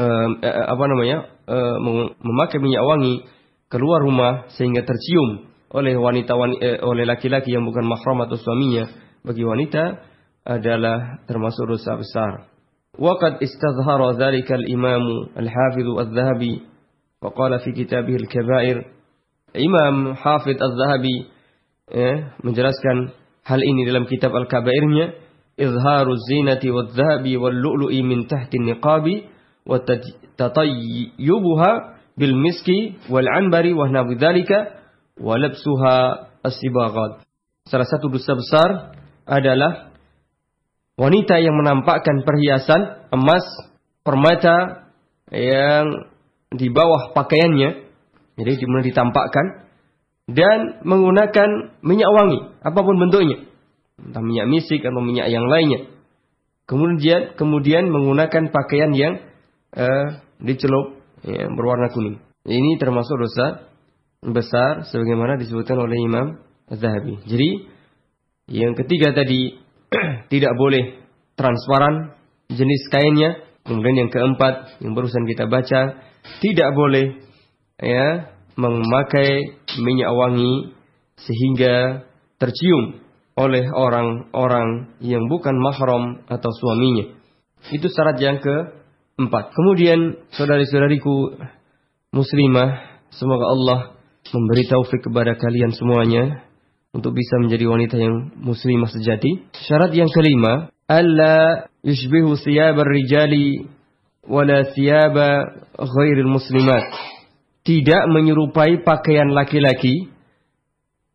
[0.00, 0.28] uh,
[0.72, 1.76] apa namanya uh,
[2.24, 3.28] memakai minyak wangi
[3.68, 8.88] keluar rumah sehingga tercium oleh wanita, uh, oleh laki-laki yang bukan mahram atau suaminya
[9.24, 9.82] bagi wanita
[10.44, 12.52] adalah termasuk dosa besar.
[12.92, 15.04] وقد استظهر ذلك الإمام
[15.98, 16.54] الذهبي
[17.22, 18.84] وقال في كتابه الكبائر
[19.52, 21.28] Imam Hafid Az-Zahabi
[21.92, 23.12] ya, menjelaskan
[23.44, 25.12] hal ini dalam kitab Al-Kabairnya
[25.60, 29.28] izharu zinati wadh-dhahabi wal-lu'lu'i min tahti niqabi
[29.68, 29.76] wa
[30.40, 31.70] tatayyubuha
[32.16, 34.81] bil miski wal anbari wa nahwi dzalika
[35.18, 35.96] wa labsuha
[36.44, 37.24] as-sibaghat.
[37.68, 38.68] Salah satu dosa besar
[39.28, 39.92] adalah
[40.98, 43.44] wanita yang menampakkan perhiasan emas,
[44.02, 44.88] permata
[45.32, 46.10] yang
[46.52, 47.88] di bawah pakaiannya,
[48.36, 49.64] jadi dimulai ditampakkan
[50.28, 53.48] dan menggunakan minyak wangi apa pun bentuknya,
[53.98, 55.88] entah minyak misik atau minyak yang lainnya.
[56.68, 59.18] Kemudian kemudian menggunakan pakaian yang
[59.74, 62.22] uh, dicelup ya, berwarna kuning.
[62.42, 63.71] Ini termasuk dosa
[64.22, 66.38] besar sebagaimana disebutkan oleh Imam
[66.70, 67.26] Az-Zahabi.
[67.26, 67.50] Jadi
[68.54, 69.58] yang ketiga tadi
[70.32, 71.02] tidak boleh
[71.34, 72.14] transparan
[72.46, 73.42] jenis kainnya.
[73.62, 76.02] Kemudian yang keempat yang barusan kita baca
[76.42, 77.22] tidak boleh
[77.78, 80.74] ya memakai minyak wangi
[81.18, 82.06] sehingga
[82.42, 83.02] tercium
[83.38, 87.16] oleh orang-orang yang bukan mahram atau suaminya.
[87.70, 89.54] Itu syarat yang keempat.
[89.54, 91.38] Kemudian saudari-saudariku
[92.12, 93.80] muslimah, semoga Allah
[94.30, 96.46] memberi taufik kepada kalian semuanya
[96.92, 99.48] untuk bisa menjadi wanita yang muslimah sejati.
[99.66, 103.66] Syarat yang kelima, alla yushbihu thiyabar rijali
[104.28, 105.28] wala thiyaba
[105.74, 106.84] ghairil muslimat.
[107.62, 110.10] Tidak menyerupai pakaian laki-laki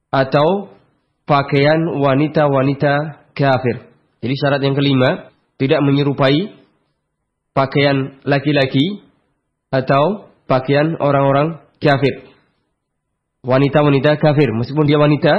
[0.10, 0.72] atau
[1.28, 3.92] pakaian wanita-wanita kafir.
[4.24, 6.56] Jadi syarat yang kelima, tidak menyerupai
[7.52, 9.04] pakaian laki-laki
[9.70, 12.27] atau pakaian orang-orang kafir.
[13.48, 15.34] Wanita-wanita kafir, meskipun dia wanita,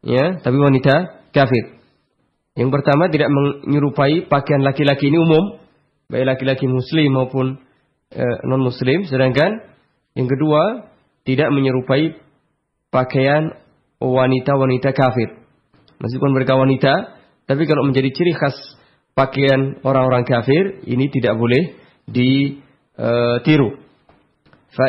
[0.00, 1.76] ya, tapi wanita kafir.
[2.56, 5.60] Yang pertama tidak menyerupai pakaian laki-laki ini umum,
[6.08, 7.60] baik laki-laki muslim maupun
[8.12, 9.04] e, non muslim.
[9.04, 9.68] Sedangkan
[10.16, 10.88] yang kedua
[11.28, 12.16] tidak menyerupai
[12.92, 13.56] pakaian
[14.00, 15.44] wanita-wanita kafir.
[16.00, 18.56] Meskipun mereka wanita, tapi kalau menjadi ciri khas
[19.12, 21.76] pakaian orang-orang kafir, ini tidak boleh
[22.08, 23.81] ditiru.
[24.72, 24.88] Wa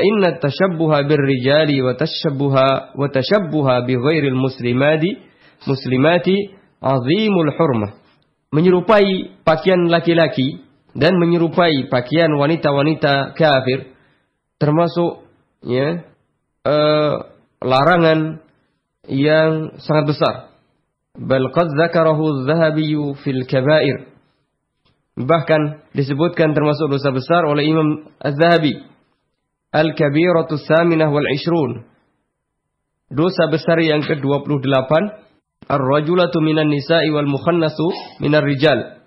[2.00, 5.20] tashabbuha wa tashabbuha bi ghairil muslimati
[5.68, 7.92] muslimati azimul hurmah.
[8.54, 10.64] Menyerupai pakaian laki-laki
[10.96, 13.92] dan menyerupai pakaian wanita-wanita kafir
[14.62, 15.26] termasuk
[15.66, 16.06] ya
[16.64, 17.14] uh,
[17.60, 18.40] larangan
[19.12, 20.36] yang sangat besar.
[21.14, 24.08] Bal qad dzakarahu adh-Dhahabi fil kabair.
[25.14, 28.93] Bahkan disebutkan termasuk dosa besar oleh Imam Az-Zahabi
[29.74, 31.90] Al-Kabiratu Saminah wal Ishrun.
[33.10, 34.92] Dosa besar yang ke-28.
[35.66, 39.02] Ar-rajulatu minan nisa'i wal mukhannasu minar rijal.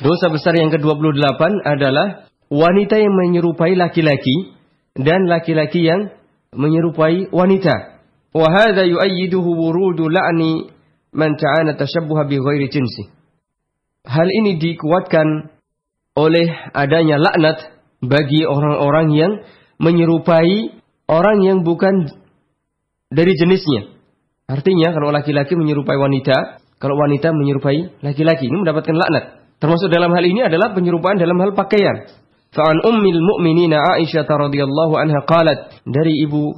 [0.00, 4.56] Dosa besar yang ke-28 adalah wanita yang menyerupai laki-laki
[4.96, 6.16] dan laki-laki yang
[6.56, 8.00] menyerupai wanita.
[8.32, 10.72] Wa hadha yu'ayyiduhu wurudu la'ni
[11.12, 13.12] man ta'ana tashabbuha bi ghairi jinsi.
[14.08, 15.52] Hal ini dikuatkan
[16.16, 17.58] oleh adanya laknat
[18.00, 19.32] bagi orang-orang yang
[19.78, 22.10] menyerupai orang yang bukan
[23.08, 23.94] dari jenisnya.
[24.48, 29.24] Artinya kalau laki-laki menyerupai wanita, kalau wanita menyerupai laki-laki, ini mendapatkan laknat.
[29.58, 32.06] Termasuk dalam hal ini adalah penyerupaan dalam hal pakaian.
[32.54, 36.56] Fa'an ummil mu'minina Aisyah radhiyallahu anha qalat dari ibu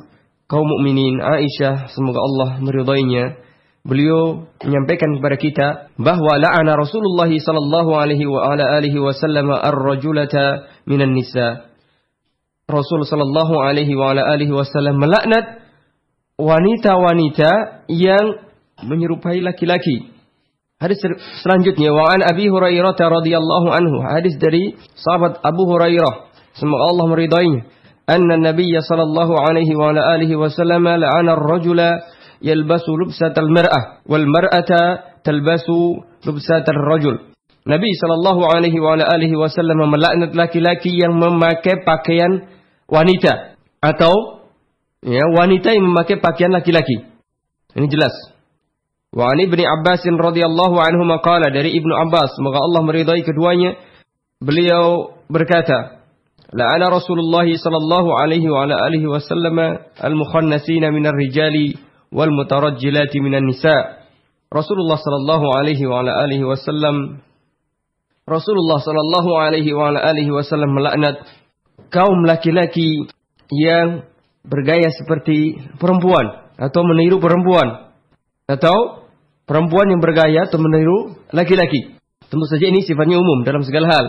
[0.51, 3.39] kaum mukminin Aisyah semoga Allah meridainya
[3.87, 11.15] beliau menyampaikan kepada kita bahwa la'ana Rasulullah sallallahu alaihi wa ala alihi wasallam ar-rajulata minan
[11.17, 11.70] nisa
[12.71, 13.93] Rasul Shallallahu Alaihi
[14.55, 15.67] Wasallam melaknat
[16.41, 18.49] wanita-wanita yang
[18.81, 20.09] menyerupai laki-laki.
[20.81, 20.97] Hadis
[21.45, 24.01] selanjutnya wa an Abi Hurairah radhiyallahu anhu.
[24.01, 26.33] Hadis dari sahabat Abu Hurairah.
[26.57, 27.69] Semoga Allah meridainya.
[28.09, 32.01] Anna Nabiy sallallahu alaihi wa ala alihi la'ana ar-rajula
[32.41, 37.31] yalbasu lubsatal mar'ah wal mar'ata talbasu lubsatal rajul.
[37.69, 42.49] Nabi sallallahu alaihi wa ala alihi wasallam melaknat laki-laki yang memakai pakaian
[42.91, 44.45] wanita atau
[45.01, 47.07] ya wanita yang memakai pakaian laki-laki.
[47.79, 48.13] Ini jelas.
[49.11, 53.75] Wa ani Ibnu Abbas radhiyallahu anhu maqala dari Ibnu Abbas, semoga Allah meridai keduanya,
[54.39, 56.03] beliau berkata,
[56.51, 59.55] La'ana Rasulullah sallallahu alaihi wa ala alihi wasallam
[59.95, 61.79] al-mukhannasina minar rijali
[62.11, 64.03] wal mutarajjilati minan nisa.
[64.51, 67.23] Rasulullah sallallahu alaihi wa ala alihi wasallam
[68.27, 71.23] Rasulullah sallallahu alaihi wa ala alihi wasallam melaknat
[71.91, 73.11] kaum laki-laki
[73.51, 74.07] yang
[74.47, 77.93] bergaya seperti perempuan atau meniru perempuan
[78.49, 79.07] atau
[79.45, 81.99] perempuan yang bergaya atau meniru laki-laki.
[82.31, 84.07] Tentu saja ini sifatnya umum dalam segala hal.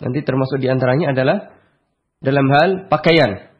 [0.00, 1.52] Nanti termasuk di antaranya adalah
[2.18, 3.52] dalam hal pakaian.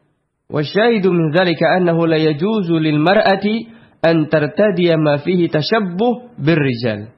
[0.49, 3.69] Dzalika annahu la yajuzu lil mar'ati
[4.01, 7.13] an tartadiya ma fihi tashabbuh birrijal.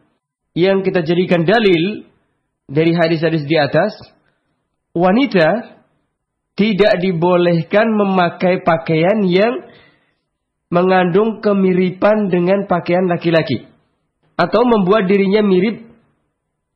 [0.56, 2.08] Yang kita jadikan dalil
[2.67, 3.91] dari hadis-hadis di atas,
[4.95, 5.74] wanita
[6.56, 9.68] tidak dibolehkan memakai pakaian yang
[10.72, 13.68] mengandung kemiripan dengan pakaian laki-laki
[14.36, 15.84] atau membuat dirinya mirip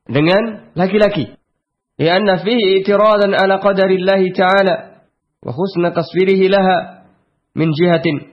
[0.08, 1.36] dengan laki-laki.
[2.00, 5.04] Lianna fihi itiradan ala qadarillahi ta'ala
[5.44, 7.08] wa husna taswirihi laha
[7.52, 8.32] min jihatin.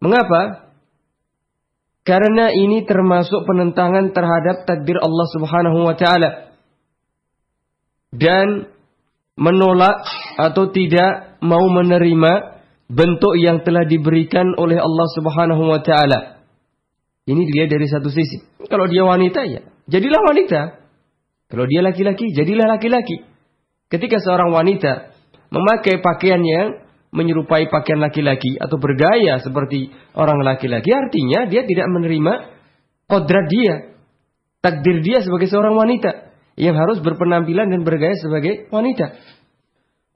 [0.00, 0.72] Mengapa?
[2.04, 6.54] Karena ini termasuk penentangan terhadap takdir Allah Subhanahu wa taala.
[8.14, 8.75] Dan
[9.36, 10.02] menolak
[10.40, 12.56] atau tidak mau menerima
[12.88, 16.40] bentuk yang telah diberikan oleh Allah Subhanahu wa taala.
[17.26, 18.40] Ini dilihat dari satu sisi.
[18.70, 20.60] Kalau dia wanita ya, jadilah wanita.
[21.46, 23.22] Kalau dia laki-laki, jadilah laki-laki.
[23.86, 25.14] Ketika seorang wanita
[25.50, 26.82] memakai pakaian yang
[27.14, 32.32] menyerupai pakaian laki-laki atau bergaya seperti orang laki-laki, artinya dia tidak menerima
[33.06, 33.74] kodrat dia,
[34.58, 36.25] takdir dia sebagai seorang wanita
[36.56, 39.16] yang harus berpenampilan dan bergaya sebagai wanita.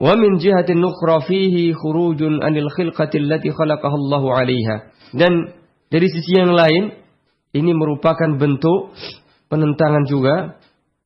[0.01, 4.75] Wa min jihatin nukhra fihi khurujun anil khilqati allati khalaqaha Allahu 'alaiha.
[5.13, 5.53] Dan
[5.93, 6.97] dari sisi yang lain
[7.53, 8.97] ini merupakan bentuk
[9.53, 10.57] penentangan juga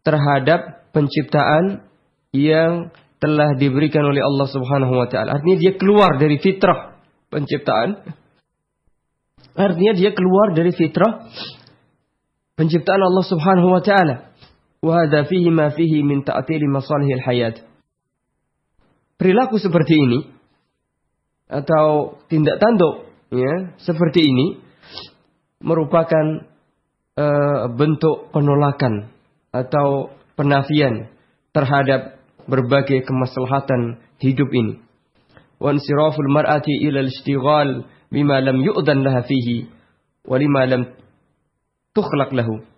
[0.08, 1.84] terhadap penciptaan
[2.32, 5.40] yang telah diberikan oleh Allah Subhanahu wa taala.
[5.40, 7.02] Artinya dia keluar dari fitrah
[7.34, 8.06] penciptaan.
[9.56, 11.26] Artinya dia keluar dari fitrah
[12.56, 14.35] penciptaan Allah Subhanahu wa taala.
[14.86, 17.66] Wa hadza fihi ma fihi min ta'til masalihil hayat.
[19.18, 20.20] Perilaku seperti ini
[21.50, 24.62] atau tindak tanduk ya, seperti ini
[25.66, 26.46] merupakan
[27.18, 29.10] uh, bentuk penolakan
[29.50, 31.10] atau penafian
[31.50, 34.78] terhadap berbagai kemaslahatan hidup ini.
[35.58, 39.66] Wa insiraful mar'ati ila al-ishtighal bima lam yu'dan laha fihi
[40.30, 40.82] wa lima lam
[41.98, 42.75] tukhlaq lahu.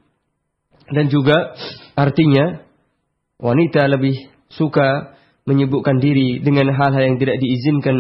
[0.88, 1.56] Dan juga
[2.00, 2.63] artinya
[3.38, 4.15] wanita lebih
[4.47, 7.97] suka menyibukkan diri dengan hal-hal yang tidak diizinkan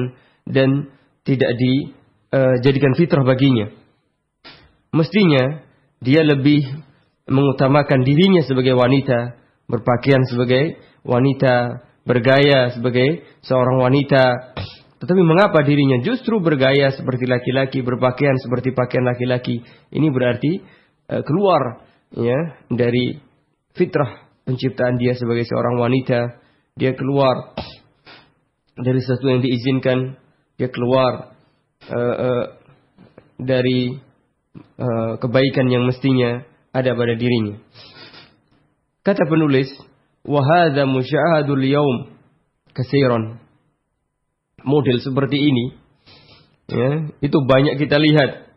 [0.47, 0.91] dan
[1.23, 3.71] tidak dijadikan uh, fitrah baginya.
[4.91, 5.63] Mestinya
[5.99, 6.63] dia lebih
[7.27, 9.35] mengutamakan dirinya sebagai wanita,
[9.67, 14.55] berpakaian sebagai wanita, bergaya sebagai seorang wanita.
[14.97, 19.61] Tetapi mengapa dirinya justru bergaya seperti laki-laki, berpakaian seperti pakaian laki-laki?
[19.91, 20.51] Ini berarti
[21.11, 22.39] uh, keluar ya
[22.71, 23.19] dari
[23.75, 26.39] fitrah penciptaan dia sebagai seorang wanita.
[26.77, 27.57] Dia keluar
[28.77, 30.15] dari sesuatu yang diizinkan.
[30.57, 31.35] Dia keluar
[31.89, 32.45] uh, uh,
[33.37, 33.97] dari
[34.77, 36.41] uh, kebaikan yang mestinya
[36.73, 37.59] ada pada dirinya.
[39.05, 39.69] Kata penulis,
[40.25, 41.97] "Wahada musyahadul yaum
[42.73, 43.43] kasiron."
[44.67, 45.65] Model seperti ini
[46.67, 46.89] ya,
[47.23, 48.51] itu banyak kita lihat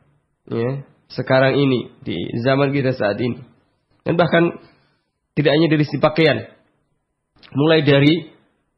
[0.51, 0.71] ya,
[1.11, 3.43] sekarang ini di zaman kita saat ini.
[4.07, 4.59] Dan bahkan
[5.35, 6.39] tidak hanya dari si pakaian.
[7.51, 8.15] Mulai dari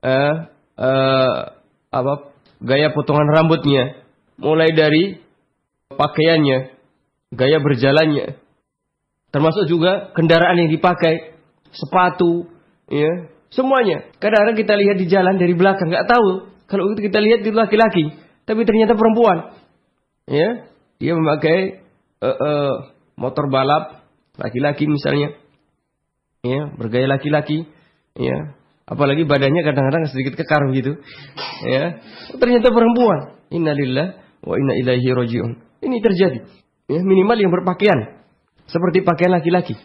[0.03, 0.35] uh,
[0.81, 1.39] uh,
[1.93, 2.13] apa
[2.63, 4.01] gaya potongan rambutnya,
[4.41, 5.21] mulai dari
[5.93, 6.73] pakaiannya,
[7.37, 8.43] gaya berjalannya,
[9.33, 11.33] Termasuk juga kendaraan yang dipakai,
[11.73, 12.53] sepatu,
[12.93, 14.13] ya, semuanya.
[14.21, 18.13] Kadang-kadang kita lihat di jalan dari belakang, nggak tahu kalau kita lihat itu laki-laki,
[18.45, 19.57] tapi ternyata perempuan.
[20.29, 20.69] Ya,
[21.01, 21.81] dia memakai
[22.23, 22.73] uh, uh,
[23.19, 24.07] motor balap
[24.39, 25.37] laki-laki misalnya,
[26.47, 27.67] ya, bergaya laki-laki,
[28.17, 28.57] ya,
[28.87, 30.97] apalagi badannya kadang-kadang sedikit kekar gitu,
[31.67, 32.01] ya,
[32.39, 33.43] ternyata perempuan.
[33.53, 35.53] Innalillah wa inna ilaihi rojiun.
[35.85, 36.39] Ini terjadi.
[36.89, 38.23] Ya, minimal yang berpakaian
[38.65, 39.77] seperti pakaian laki-laki.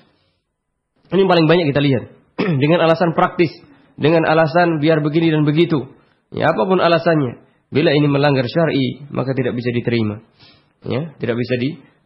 [1.11, 2.03] Ini paling banyak kita lihat.
[2.61, 3.51] dengan alasan praktis.
[3.97, 5.89] Dengan alasan biar begini dan begitu.
[6.29, 7.47] Ya, apa pun alasannya.
[7.67, 10.23] Bila ini melanggar syar'i, maka tidak bisa diterima.
[10.85, 11.55] Ya, tidak bisa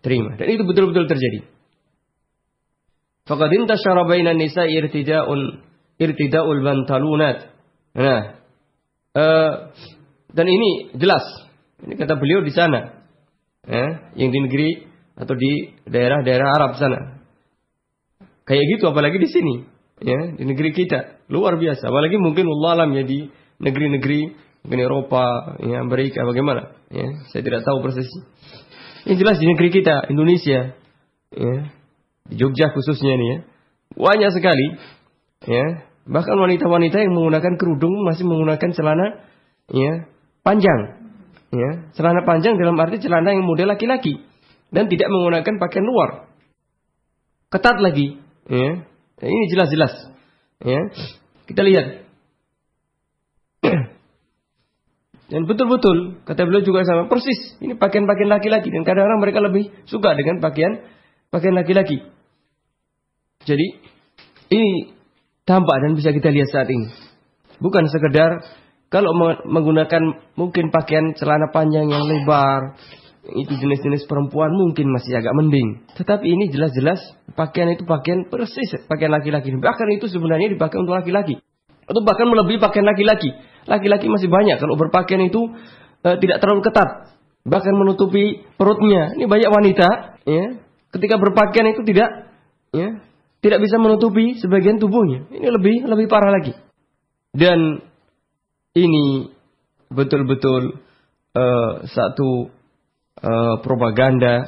[0.01, 0.33] diterima.
[0.41, 1.45] Dan itu betul-betul terjadi.
[3.29, 5.61] Faqad intasyara bainan nisa irtida'un
[6.01, 7.53] irtida'ul bantalunat.
[7.93, 8.21] Nah,
[9.13, 9.53] uh,
[10.33, 11.23] dan ini jelas.
[11.85, 13.05] Ini kata beliau di sana.
[13.61, 14.69] Ya, yang di negeri
[15.13, 17.21] atau di daerah-daerah Arab sana.
[18.49, 19.55] Kayak gitu apalagi di sini.
[20.01, 23.29] ya di negeri kita luar biasa apalagi mungkin Allah alam ya di
[23.61, 24.19] negeri-negeri
[24.65, 28.09] mungkin Eropa ya Amerika bagaimana ya saya tidak tahu persis
[29.07, 30.75] yang jelas di negeri kita Indonesia
[31.31, 31.55] ya
[32.27, 33.37] di Jogja khususnya nih ya
[33.97, 34.67] banyak sekali
[35.45, 35.87] ya.
[36.01, 39.21] Bahkan wanita-wanita yang menggunakan kerudung masih menggunakan celana
[39.69, 40.09] ya
[40.41, 40.97] panjang
[41.53, 41.69] ya.
[41.93, 44.17] Celana panjang dalam arti celana yang model laki-laki
[44.73, 46.31] dan tidak menggunakan pakaian luar.
[47.51, 48.17] Ketat lagi
[48.49, 48.71] ya.
[49.21, 49.93] Ini jelas-jelas
[50.65, 50.81] ya.
[51.45, 52.09] Kita lihat
[55.31, 60.11] dan betul-betul kata beliau juga sama persis ini pakaian-pakaian laki-laki dan kadang-kadang mereka lebih suka
[60.13, 60.83] dengan pakaian
[61.31, 62.03] pakaian laki-laki
[63.45, 63.67] jadi
[64.51, 64.93] ini
[65.47, 66.91] tampak dan bisa kita lihat saat ini.
[67.61, 68.41] Bukan sekedar
[68.91, 69.13] kalau
[69.47, 72.75] menggunakan mungkin pakaian celana panjang yang lebar,
[73.31, 75.87] itu jenis-jenis perempuan mungkin masih agak mending.
[75.95, 76.99] Tetapi ini jelas-jelas
[77.37, 79.53] pakaian itu pakaian persis pakaian laki-laki.
[79.53, 81.39] Bahkan itu sebenarnya dipakai untuk laki-laki.
[81.85, 83.31] Atau bahkan melebihi pakaian laki-laki.
[83.69, 85.51] Laki-laki masih banyak kalau berpakaian itu
[86.01, 87.17] e, tidak terlalu ketat.
[87.45, 89.17] Bahkan menutupi perutnya.
[89.17, 89.89] Ini banyak wanita
[90.25, 90.45] ya,
[90.93, 92.29] ketika berpakaian itu tidak
[92.73, 93.01] ya,
[93.41, 95.25] tidak bisa menutupi sebagian tubuhnya.
[95.33, 96.53] Ini lebih lebih parah lagi.
[97.33, 97.81] Dan
[98.77, 99.31] ini
[99.91, 100.79] betul-betul
[101.35, 102.29] uh, satu
[103.19, 104.47] uh, propaganda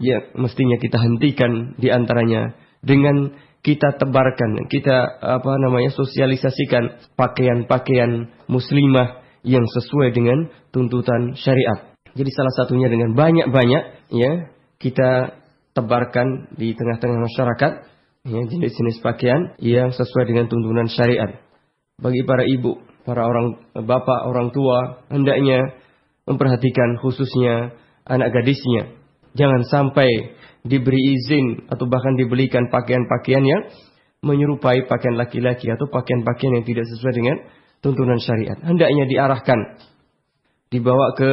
[0.00, 9.20] yang mestinya kita hentikan di antaranya dengan kita tebarkan, kita apa namanya sosialisasikan pakaian-pakaian muslimah
[9.44, 11.92] yang sesuai dengan tuntutan syariat.
[12.16, 14.32] Jadi salah satunya dengan banyak-banyak ya
[14.80, 15.38] kita
[15.76, 17.72] tebarkan di tengah-tengah masyarakat
[18.26, 21.40] ya, jenis-jenis pakaian yang sesuai dengan tuntunan syariat.
[22.00, 25.76] Bagi para ibu, para orang bapak, orang tua, hendaknya
[26.24, 27.76] memperhatikan khususnya
[28.08, 28.99] anak gadisnya.
[29.34, 30.08] Jangan sampai
[30.66, 33.62] diberi izin atau bahkan dibelikan pakaian-pakaian yang
[34.20, 37.36] menyerupai pakaian laki-laki atau pakaian-pakaian yang tidak sesuai dengan
[37.80, 38.60] tuntunan syariat.
[38.60, 39.80] Hendaknya diarahkan,
[40.68, 41.30] dibawa ke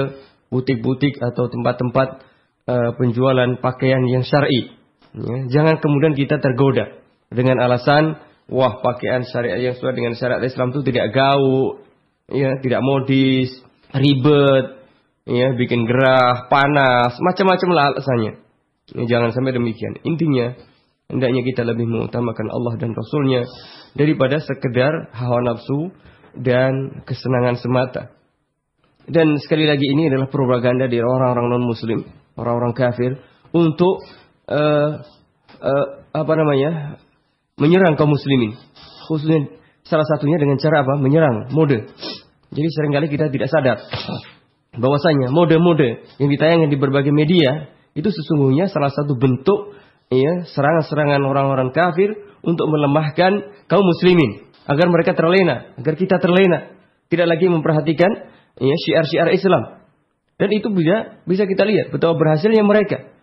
[0.47, 2.07] butik-butik atau tempat-tempat
[2.71, 4.77] uh, penjualan pakaian yang syar'i
[5.17, 7.01] Ya, jangan kemudian kita tergoda
[7.33, 11.81] dengan alasan wah pakaian syariat yang sesuai dengan syariat Islam itu tidak gaul,
[12.29, 13.49] ya, tidak modis,
[13.89, 14.76] ribet,
[15.27, 18.33] ya, bikin gerah, panas, macam-macam lah alasannya.
[18.95, 19.99] Ya, jangan sampai demikian.
[20.07, 20.55] Intinya
[21.11, 23.43] hendaknya kita lebih mengutamakan Allah dan Rasulnya
[23.93, 25.91] daripada sekedar hawa nafsu
[26.39, 28.15] dan kesenangan semata.
[29.07, 32.03] Dan sekali lagi ini adalah propaganda dari orang-orang non Muslim,
[32.35, 33.19] orang-orang kafir
[33.55, 34.03] untuk
[34.51, 34.91] uh,
[35.61, 36.99] uh, apa namanya
[37.57, 38.53] menyerang kaum muslimin
[39.09, 39.49] khususnya
[39.87, 41.89] salah satunya dengan cara apa menyerang mode
[42.53, 43.77] jadi sering kali kita tidak sadar
[44.77, 49.75] bahwasanya mode-mode yang ditayangkan di berbagai media itu sesungguhnya salah satu bentuk
[50.13, 52.13] ya serangan-serangan orang-orang kafir
[52.45, 56.77] untuk melemahkan kaum muslimin agar mereka terlena agar kita terlena
[57.09, 58.11] tidak lagi memperhatikan
[58.61, 59.83] ya syiar-syiar Islam
[60.37, 63.17] dan itu bisa bisa kita lihat betapa berhasilnya mereka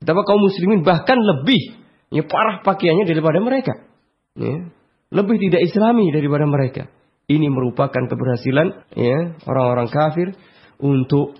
[0.00, 1.76] Betapa kaum muslimin bahkan lebih
[2.08, 3.84] ya, parah pakaiannya daripada mereka.
[4.32, 4.72] Ya,
[5.12, 6.88] lebih tidak islami daripada mereka.
[7.28, 10.32] Ini merupakan keberhasilan ya orang-orang kafir
[10.80, 11.36] untuk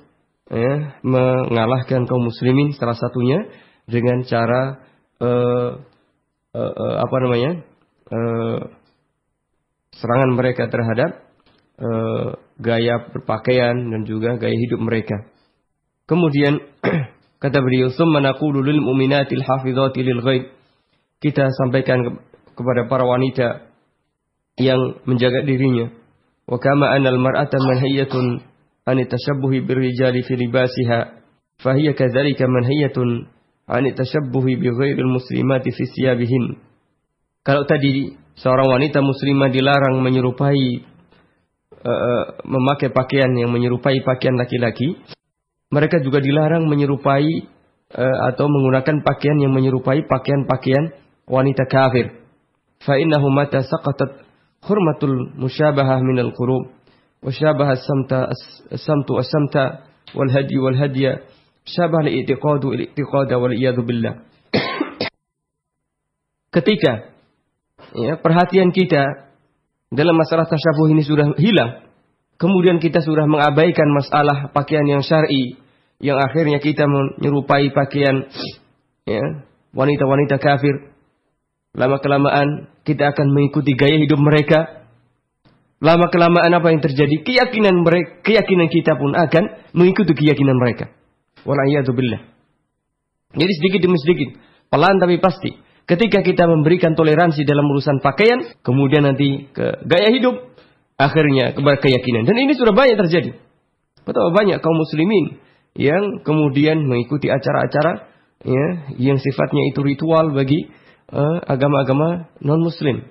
[0.48, 3.48] ya, mengalahkan kaum muslimin salah satunya
[3.88, 4.84] dengan cara
[5.20, 5.70] uh,
[6.54, 7.50] uh, uh, apa namanya
[8.12, 8.60] uh,
[9.96, 11.26] serangan mereka terhadap
[11.80, 15.26] uh, gaya berpakaian dan juga gaya hidup mereka.
[16.06, 16.60] Kemudian
[17.40, 20.44] Kata beliau, "Tsumma naqulu lil mu'minatil hafizati lil ghaib."
[21.24, 22.10] Kita sampaikan ke
[22.52, 23.72] kepada para wanita
[24.60, 25.88] yang menjaga dirinya.
[26.44, 28.44] Wa kama anal mar'ata manhiyatun
[28.96, 30.98] tashabbuhi birrijali fi libasiha,
[31.62, 33.28] fahiya kadzalika manhiyatun
[33.68, 36.58] an tashabbuhi bi ghairil muslimati fi siyabihin.
[37.46, 40.84] Kalau tadi seorang wanita muslimah dilarang menyerupai
[41.84, 44.96] uh, memakai pakaian yang menyerupai pakaian laki-laki,
[45.70, 47.46] mereka juga dilarang menyerupai
[47.94, 50.96] uh, atau menggunakan pakaian yang menyerupai pakaian-pakaian
[51.30, 52.16] wanita kafir.
[52.80, 54.24] Fa innahu mata saqatat
[54.64, 56.79] hurmatul musyabahah minal qulub
[60.32, 61.20] hadi wal hadiya
[61.68, 64.24] syabah li i'tiqadu il i'tiqada wal iyadu billah.
[66.50, 67.14] Ketika
[67.94, 69.30] ya, perhatian kita
[69.92, 71.86] dalam masalah tasyabuh ini sudah hilang,
[72.40, 75.60] kemudian kita sudah mengabaikan masalah pakaian yang syar'i
[76.00, 78.26] yang akhirnya kita menyerupai pakaian
[79.04, 79.44] ya,
[79.76, 80.90] wanita-wanita kafir.
[81.76, 84.79] Lama kelamaan kita akan mengikuti gaya hidup mereka.
[85.80, 87.24] Lama kelamaan apa yang terjadi?
[87.24, 90.92] Keyakinan mereka, keyakinan kita pun akan mengikuti keyakinan mereka.
[91.48, 92.20] Wallahualam.
[93.30, 94.36] Jadi sedikit demi sedikit,
[94.68, 95.56] pelan tapi pasti.
[95.88, 100.52] Ketika kita memberikan toleransi dalam urusan pakaian, kemudian nanti ke gaya hidup,
[101.00, 102.28] akhirnya ke keyakinan.
[102.28, 103.34] Dan ini sudah banyak terjadi.
[104.04, 105.40] Betapa banyak kaum muslimin
[105.74, 108.10] yang kemudian mengikuti acara-acara
[108.44, 108.66] ya,
[109.00, 110.68] yang sifatnya itu ritual bagi
[111.08, 113.06] uh, agama-agama non-muslim.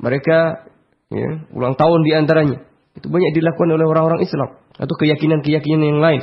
[0.00, 0.68] Mereka
[1.12, 2.58] ya, ulang tahun di antaranya.
[2.98, 4.58] Itu banyak dilakukan oleh orang-orang Islam.
[4.74, 6.22] Atau keyakinan-keyakinan yang lain.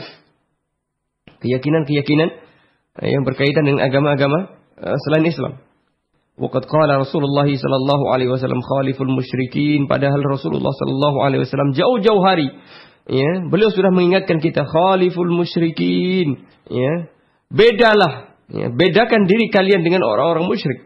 [1.40, 2.30] Keyakinan-keyakinan
[3.00, 5.60] eh, yang berkaitan dengan agama-agama uh, selain Islam.
[6.36, 12.52] Waqad qala Rasulullah sallallahu alaihi wasallam khaliful musyrikin padahal Rasulullah sallallahu alaihi wasallam jauh-jauh hari
[13.08, 17.08] ya beliau sudah mengingatkan kita khaliful musyrikin ya
[17.48, 20.84] bedalah ya bedakan diri kalian dengan orang-orang musyrik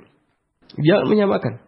[0.78, 1.66] jangan menyamakan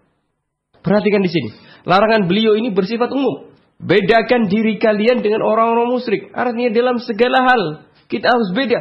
[0.86, 1.49] perhatikan di sini
[1.88, 3.49] larangan beliau ini bersifat umum
[3.82, 7.61] bedakan diri kalian dengan orang-orang musyrik artinya dalam segala hal
[8.09, 8.79] kita harus beda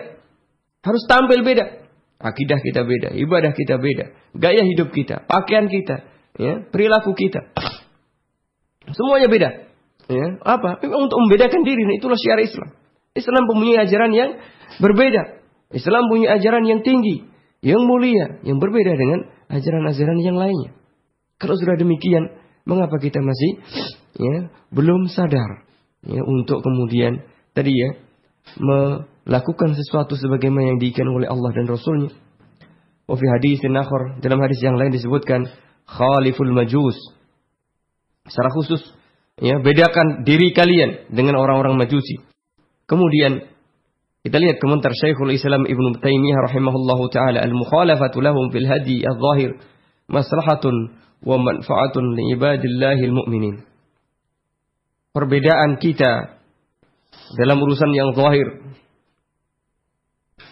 [0.84, 1.80] harus tampil beda
[2.20, 6.05] Akidah kita beda, ibadah kita beda, gaya hidup kita, pakaian kita,
[6.36, 7.48] ya, perilaku kita.
[8.92, 9.72] Semuanya beda.
[10.12, 10.84] Ya, apa?
[10.84, 12.76] Memang untuk membedakan diri, nah, itulah syiar Islam.
[13.16, 14.36] Islam mempunyai ajaran yang
[14.84, 15.40] berbeda.
[15.72, 17.24] Islam punya ajaran yang tinggi,
[17.64, 20.76] yang mulia, yang berbeda dengan ajaran-ajaran yang lainnya.
[21.40, 22.36] Kalau sudah demikian,
[22.68, 23.50] mengapa kita masih
[24.20, 24.36] ya
[24.72, 25.64] belum sadar
[26.04, 27.90] ya untuk kemudian tadi ya
[28.58, 32.11] melakukan sesuatu sebagaimana yang diikan oleh Allah dan Rasulnya.
[33.06, 35.50] Wa fi hadis akhar, dalam hadis yang lain disebutkan
[35.86, 36.96] khaliful majus.
[38.26, 38.82] Secara khusus
[39.42, 42.22] ya bedakan diri kalian dengan orang-orang majusi.
[42.86, 43.50] Kemudian
[44.20, 49.56] kita lihat komentar Syekhul Islam Ibnu Taimiyah rahimahullahu taala al-mukhalafatu lahum fil hadi adh-dhahir
[50.12, 53.57] maslahatun wa manfaatun li ibadillahil mu'minin.
[55.11, 56.39] Perbedaan kita
[57.35, 58.62] dalam urusan yang zahir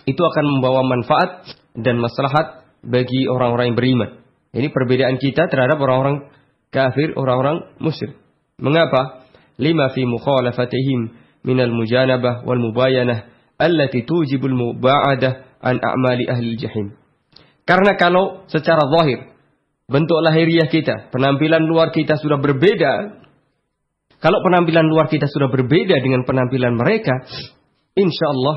[0.09, 1.31] itu akan membawa manfaat
[1.77, 4.11] dan maslahat bagi orang-orang yang beriman.
[4.51, 6.33] Ini perbedaan kita terhadap orang-orang
[6.73, 8.17] kafir, orang-orang musyrik.
[8.59, 9.29] Mengapa?
[9.59, 11.13] Lima fi mukhalafatihim
[11.43, 13.27] minal mujanabah wal mubayanah
[13.59, 16.95] allati tujibul muba'adah an a'mali ahli jahim.
[17.67, 19.29] Karena kalau secara zahir
[19.89, 23.25] bentuk lahiriah kita, penampilan luar kita sudah berbeda,
[24.21, 27.25] kalau penampilan luar kita sudah berbeda dengan penampilan mereka,
[27.97, 28.57] insya Allah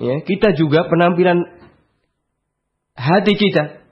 [0.00, 1.36] ya, kita juga penampilan
[2.96, 3.84] hati kita,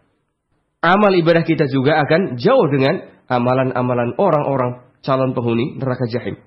[0.80, 6.41] amal ibadah kita juga akan jauh dengan amalan-amalan orang-orang calon penghuni neraka jahim.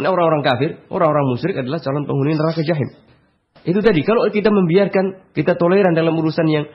[0.00, 2.88] Nah, orang-orang kafir, orang-orang musyrik adalah calon penghuni neraka jahim.
[3.62, 6.66] Itu tadi, kalau kita membiarkan, kita toleran dalam urusan yang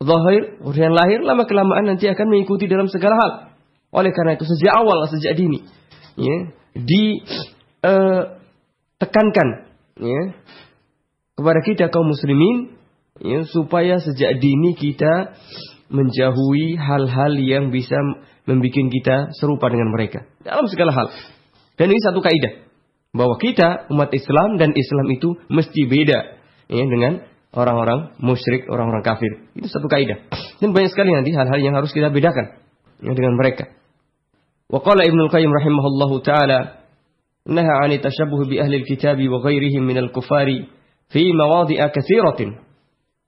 [0.00, 3.50] zahir, urusan lahir, lama kelamaan nanti akan mengikuti dalam segala hal.
[3.92, 5.60] Oleh karena itu sejak awal, sejak dini,
[6.16, 9.48] ya, ditekankan
[10.00, 10.32] eh, ya,
[11.36, 12.72] kepada kita kaum muslimin
[13.20, 15.36] ya, supaya sejak dini kita
[15.92, 18.00] menjauhi hal-hal yang bisa
[18.48, 21.12] membuat kita serupa dengan mereka dalam segala hal.
[21.76, 22.64] Dan ini satu kaidah
[23.12, 26.40] bahwa kita umat Islam dan Islam itu mesti beda
[26.72, 29.48] ya, dengan orang-orang musyrik, orang-orang kafir.
[29.52, 30.24] Itu satu kaidah.
[30.58, 32.56] Dan banyak sekali nanti hal-hal yang harus kita bedakan
[33.04, 33.68] ya, dengan mereka.
[34.72, 36.88] Wa qala Ibnu Qayyim rahimahullahu taala
[37.44, 40.72] naha 'ani tashabbuh bi ahli al-kitab wa ghairihim min al-kufari
[41.12, 42.56] fi mawadhi'a katsiratin.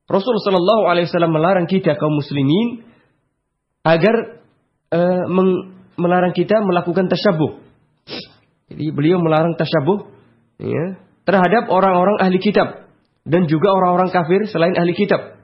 [0.08, 2.84] Rasul sallallahu alaihi wasallam melarang kita kaum muslimin
[3.84, 4.40] agar
[4.92, 5.24] uh,
[5.96, 7.60] melarang kita melakukan tasyabuh.
[8.72, 10.08] Jadi beliau melarang tasyabuh
[10.60, 10.96] ya,
[11.28, 12.83] terhadap orang-orang ahli kitab
[13.24, 15.40] dan juga orang-orang kafir selain ahli kitab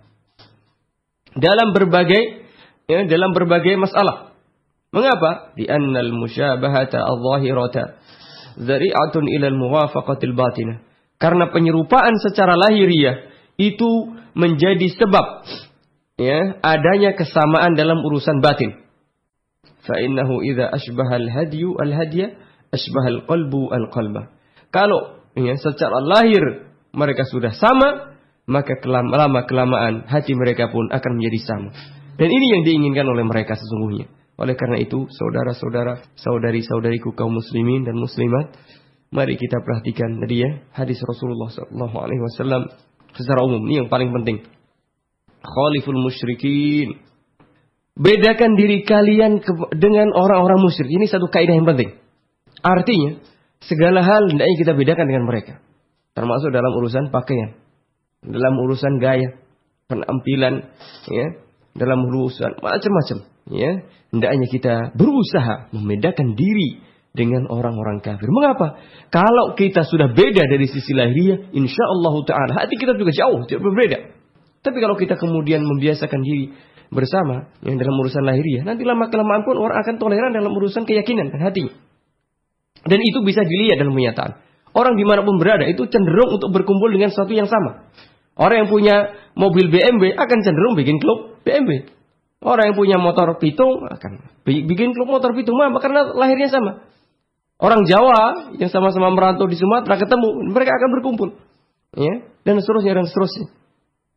[1.37, 2.45] dalam berbagai
[2.91, 4.35] ya, dalam berbagai masalah.
[4.91, 5.55] Mengapa?
[5.55, 8.03] Di annal musyabahata al-zahirata
[8.59, 10.83] zari'atun ila al-muwafaqatil batinah.
[11.20, 15.47] Karena penyerupaan secara lahiriah itu menjadi sebab
[16.16, 18.83] ya adanya kesamaan dalam urusan batin.
[19.87, 22.35] Fa innahu idza asbaha al-hadyu al-hadya
[22.74, 24.33] asbaha al-qalbu al-qalba.
[24.74, 28.18] Kalau ya, secara lahir mereka sudah sama,
[28.51, 31.70] maka lama kelamaan hati mereka pun akan menjadi sama.
[32.18, 34.11] Dan ini yang diinginkan oleh mereka sesungguhnya.
[34.41, 38.57] Oleh karena itu, saudara-saudara, saudari-saudariku kaum muslimin dan muslimat,
[39.12, 42.20] mari kita perhatikan tadi ya hadis Rasulullah sallallahu alaihi
[43.14, 44.45] secara umum ini yang paling penting.
[45.41, 47.01] Khaliful musyrikin.
[48.01, 49.45] Bedakan diri kalian
[49.76, 50.88] dengan orang-orang musyrik.
[50.88, 52.01] Ini satu kaidah yang penting.
[52.64, 53.20] Artinya,
[53.61, 55.61] segala hal hendaknya kita bedakan dengan mereka.
[56.21, 57.57] Termasuk dalam urusan pakaian,
[58.21, 59.41] dalam urusan gaya,
[59.89, 60.68] penampilan,
[61.09, 61.27] ya,
[61.73, 63.18] dalam urusan macam-macam,
[63.49, 63.73] ya.
[64.12, 66.85] Hendaknya kita berusaha membedakan diri
[67.16, 68.29] dengan orang-orang kafir.
[68.29, 68.85] Mengapa?
[69.09, 73.64] Kalau kita sudah beda dari sisi lahiriah, insya Allah Taala hati kita juga jauh tidak
[73.64, 73.99] berbeda.
[74.61, 76.53] Tapi kalau kita kemudian membiasakan diri
[76.93, 78.66] bersama yang dalam urusan lahiriah.
[78.66, 81.71] Nanti lama kelamaan pun orang akan toleran dalam urusan keyakinan dan hati.
[82.85, 84.50] Dan itu bisa dilihat dalam kenyataan.
[84.71, 87.91] Orang di mana pun berada itu cenderung untuk berkumpul dengan sesuatu yang sama.
[88.39, 88.97] Orang yang punya
[89.35, 91.91] mobil BMW akan cenderung bikin klub BMW.
[92.41, 95.59] Orang yang punya motor pitung akan bikin klub motor pitung.
[95.59, 96.89] Mah, karena lahirnya sama.
[97.61, 101.29] Orang Jawa yang sama-sama merantau di Sumatera ketemu, mereka akan berkumpul.
[101.93, 103.47] Ya, dan seterusnya dan seterusnya.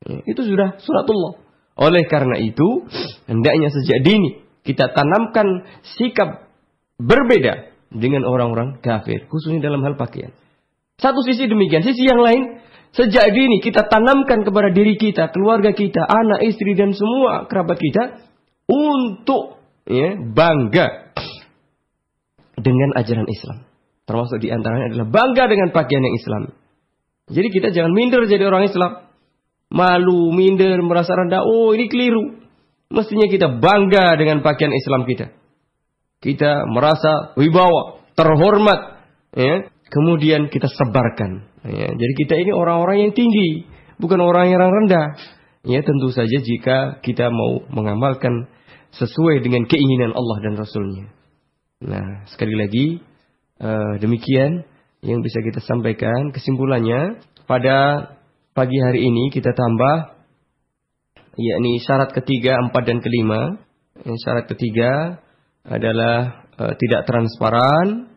[0.08, 1.44] Ya, itu sudah sunatullah.
[1.76, 2.88] Oleh karena itu,
[3.28, 5.68] hendaknya sejak dini kita tanamkan
[6.00, 6.48] sikap
[6.96, 10.32] berbeda dengan orang-orang kafir, khususnya dalam hal pakaian.
[11.02, 12.62] Satu sisi demikian, sisi yang lain,
[12.94, 18.24] sejak dini kita tanamkan kepada diri kita, keluarga kita, anak, istri dan semua kerabat kita
[18.70, 21.16] untuk ya, bangga
[22.58, 23.58] dengan ajaran Islam.
[24.04, 26.44] Termasuk di antaranya adalah bangga dengan pakaian yang Islam.
[27.32, 29.14] Jadi kita jangan minder jadi orang Islam
[29.74, 31.42] malu, minder, merasa rendah.
[31.42, 32.46] Oh, ini keliru.
[32.94, 35.34] Mestinya kita bangga dengan pakaian Islam kita.
[36.22, 39.02] Kita merasa wibawa, terhormat.
[39.34, 39.73] Ya.
[39.94, 41.54] Kemudian kita sebarkan.
[41.70, 41.94] Ya.
[41.94, 43.70] Jadi kita ini orang-orang yang tinggi,
[44.02, 45.14] bukan orang yang rendah.
[45.64, 48.50] Ya, tentu saja jika kita mau mengamalkan
[48.98, 51.06] sesuai dengan keinginan Allah dan Rasulnya.
[51.86, 53.00] Nah, sekali lagi,
[53.62, 54.66] uh, demikian
[55.06, 56.34] yang bisa kita sampaikan.
[56.34, 58.10] Kesimpulannya, pada
[58.56, 60.16] pagi hari ini kita tambah
[61.38, 63.60] yakni syarat ketiga, empat dan kelima.
[64.04, 65.22] Yang syarat ketiga
[65.68, 68.13] adalah e, tidak transparan.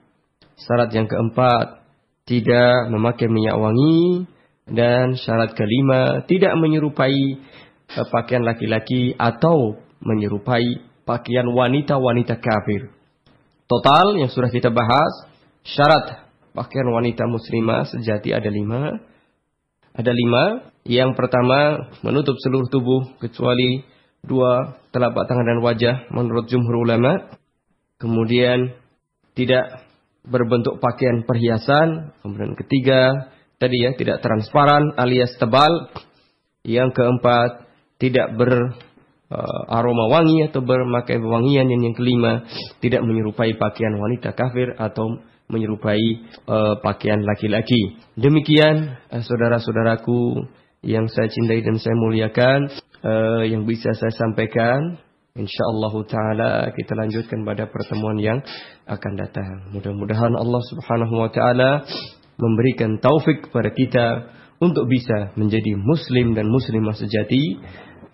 [0.57, 1.85] Syarat yang keempat
[2.25, 4.25] tidak memakai minyak wangi
[4.67, 7.39] dan syarat kelima tidak menyerupai
[7.87, 12.91] e, pakaian laki-laki atau menyerupai pakaian wanita-wanita kafir.
[13.71, 15.31] Total yang sudah kita bahas
[15.63, 18.97] syarat pakaian wanita muslimah sejati ada lima.
[19.97, 20.73] Ada lima.
[20.87, 23.83] Yang pertama, menutup seluruh tubuh kecuali
[24.23, 27.33] dua telapak tangan dan wajah menurut jumhur ulama.
[27.97, 28.77] Kemudian
[29.33, 29.86] tidak
[30.27, 32.13] berbentuk pakaian perhiasan.
[32.21, 35.71] Kemudian ketiga, tadi ya tidak transparan alias tebal.
[36.67, 37.51] Yang keempat,
[38.03, 38.75] tidak ber
[39.31, 41.71] uh, aroma wangi atau bermakai wangian.
[41.71, 42.43] Dan yang kelima,
[42.83, 46.03] tidak menyerupai pakaian wanita kafir atau menyerupai
[46.51, 48.03] uh, pakaian laki-laki.
[48.19, 50.43] Demikian uh, saudara-saudaraku
[50.83, 52.59] yang saya cintai dan saya muliakan
[53.07, 54.99] uh, yang bisa saya sampaikan.
[55.37, 58.41] Insyaallah taala kita lanjutkan pada pertemuan yang
[58.89, 59.69] akan datang.
[59.77, 61.85] Mudah-mudahan Allah Subhanahu wa taala
[62.41, 64.07] memberikan taufik kepada kita
[64.65, 67.61] untuk bisa menjadi muslim dan muslimah sejati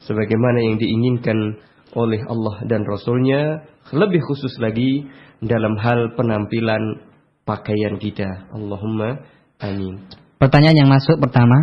[0.02, 1.62] sebagaimana yang diinginkan
[1.94, 5.06] oleh Allah dan Rasulnya lebih khusus lagi
[5.38, 7.06] dalam hal penampilan
[7.46, 8.50] pakaian kita.
[8.50, 9.22] Allahumma
[9.62, 10.10] amin.
[10.42, 11.54] Pertanyaan yang masuk pertama.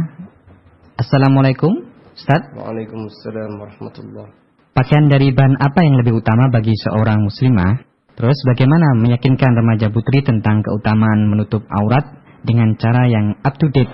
[0.95, 1.83] Assalamualaikum,
[2.15, 2.47] Ustaz.
[2.55, 4.48] Waalaikumsalam warahmatullahi
[4.79, 7.83] Pakaian dari bahan apa yang lebih utama bagi seorang muslimah?
[8.15, 12.07] Terus bagaimana meyakinkan remaja putri tentang keutamaan menutup aurat
[12.47, 13.91] dengan cara yang up to date?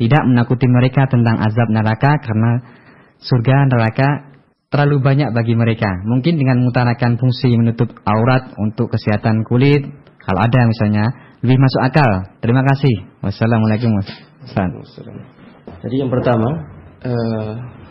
[0.00, 2.64] Tidak menakuti mereka tentang azab neraka karena
[3.20, 4.08] surga neraka
[4.72, 6.00] terlalu banyak bagi mereka.
[6.08, 9.84] Mungkin dengan mengutarakan fungsi menutup aurat untuk kesehatan kulit,
[10.16, 11.12] kalau ada misalnya
[11.44, 12.08] lebih masuk akal.
[12.40, 13.04] Terima kasih.
[13.20, 14.00] Wassalamualaikum
[15.84, 16.48] Jadi yang pertama,
[17.04, 17.81] uh,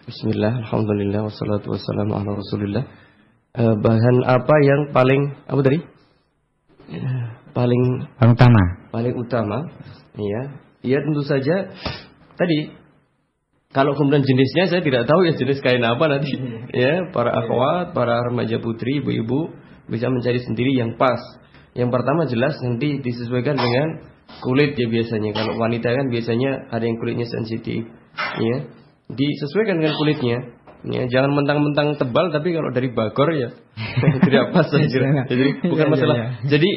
[0.00, 2.88] Bismillah, Alhamdulillah, wassalatu wassalamu ala Rasulillah.
[3.52, 5.78] Uh, bahan apa yang paling apa tadi?
[7.52, 7.82] Paling
[8.16, 8.62] paling utama.
[8.88, 9.58] Paling utama,
[10.16, 10.56] iya.
[10.80, 11.76] Iya tentu saja
[12.40, 12.72] tadi
[13.76, 16.32] kalau kemudian jenisnya saya tidak tahu ya jenis kain apa nanti.
[16.72, 19.52] ya, para akhwat, para remaja putri, ibu-ibu
[19.84, 21.20] bisa mencari sendiri yang pas.
[21.76, 24.00] Yang pertama jelas nanti disesuaikan dengan
[24.40, 25.36] kulit ya biasanya.
[25.36, 27.84] Kalau wanita kan biasanya ada yang kulitnya sensitif,
[28.40, 28.79] ya.
[29.16, 30.38] Disesuaikan dengan kulitnya.
[30.80, 33.52] Ya, jangan mentang-mentang tebal tapi kalau dari bagor ya
[34.24, 35.28] tidak pas saja.
[35.28, 36.16] Jadi bukan iya, iya, masalah.
[36.16, 36.28] Iya.
[36.48, 36.70] Jadi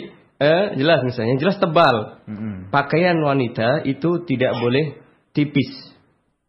[0.43, 2.19] eh, jelas misalnya jelas tebal.
[2.67, 4.99] Pakaian wanita itu tidak boleh
[5.31, 5.71] tipis.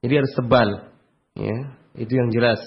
[0.03, 0.69] Jadi harus tebal.
[1.39, 2.59] Ya, itu yang jelas.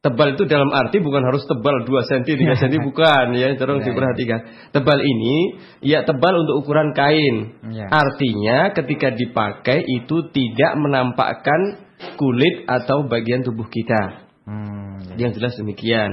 [0.00, 3.90] Tebal itu dalam arti bukan harus tebal 2 cm, 3 cm bukan ya, tolong ya,
[3.90, 4.40] diperhatikan.
[4.70, 7.58] Tebal ini ya tebal untuk ukuran kain.
[7.74, 7.90] Ya.
[7.90, 11.85] Artinya ketika dipakai itu tidak menampakkan
[12.16, 14.26] kulit atau bagian tubuh kita.
[14.46, 15.26] Hmm, ya.
[15.26, 16.10] Yang jelas demikian.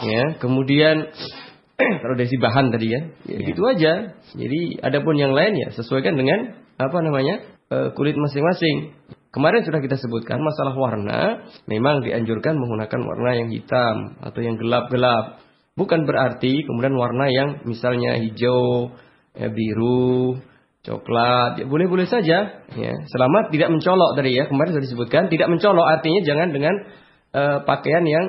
[0.00, 1.08] Ya, kemudian
[2.04, 3.46] kalau dari si bahan tadi ya, ya, ya.
[3.48, 3.92] gitu aja.
[4.36, 7.40] Jadi adapun yang lain ya sesuaikan dengan apa namanya?
[7.70, 8.98] Eh, kulit masing-masing.
[9.30, 15.38] Kemarin sudah kita sebutkan masalah warna, memang dianjurkan menggunakan warna yang hitam atau yang gelap-gelap.
[15.78, 18.90] Bukan berarti kemudian warna yang misalnya hijau,
[19.38, 20.34] ya, biru,
[20.80, 22.92] coklat, ya boleh-boleh saja, ya.
[23.08, 26.74] Selama tidak mencolok tadi ya, kemarin sudah disebutkan, tidak mencolok artinya jangan dengan
[27.36, 28.26] uh, pakaian yang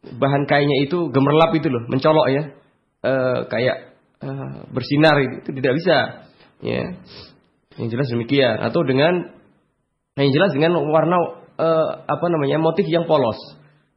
[0.00, 2.42] bahan kainnya itu gemerlap itu loh, mencolok ya,
[3.04, 3.76] uh, kayak
[4.22, 5.96] uh, bersinar itu tidak bisa,
[6.62, 6.82] ya.
[7.78, 8.56] Yang jelas demikian.
[8.60, 9.40] Atau dengan
[10.18, 11.16] yang jelas dengan warna
[11.56, 13.38] uh, apa namanya motif yang polos.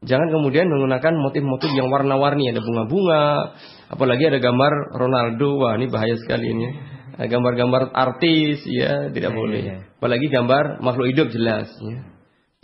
[0.04, 3.56] Jangan kemudian menggunakan motif-motif yang warna-warni, ada bunga-bunga,
[3.88, 6.68] apalagi ada gambar Ronaldo, wah ini bahaya sekali ini.
[7.14, 9.62] Gambar-gambar artis, ya tidak ya, boleh.
[9.62, 9.78] Ya, ya.
[9.98, 11.70] Apalagi gambar makhluk hidup jelas.
[11.78, 12.00] Ya.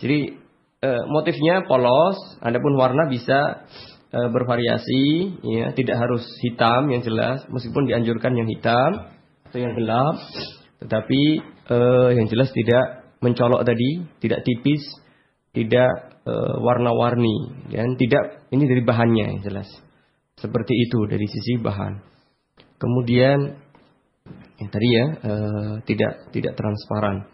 [0.01, 0.19] Jadi
[0.83, 3.63] eh, motifnya polos, adapun warna bisa
[4.11, 5.05] eh, bervariasi,
[5.45, 9.15] ya tidak harus hitam yang jelas, meskipun dianjurkan yang hitam
[9.47, 10.19] atau yang gelap,
[10.83, 11.21] tetapi
[11.71, 14.81] eh, yang jelas tidak mencolok tadi, tidak tipis,
[15.53, 15.91] tidak
[16.25, 19.69] e, warna-warni dan tidak ini dari bahannya yang jelas.
[20.39, 22.01] Seperti itu dari sisi bahan.
[22.81, 23.60] Kemudian
[24.61, 25.33] yang tadi ya e,
[25.89, 27.25] tidak tidak transparan.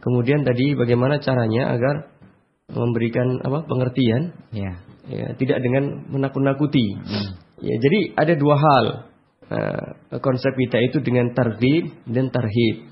[0.00, 2.14] Kemudian tadi bagaimana caranya agar
[2.72, 4.32] memberikan apa pengertian?
[4.48, 4.80] Ya.
[5.12, 6.96] ya tidak dengan menakut-nakuti.
[6.96, 7.30] Hmm.
[7.60, 8.84] Ya, jadi ada dua hal.
[9.44, 12.88] Uh, konsep kita itu dengan targhib dan tarhib.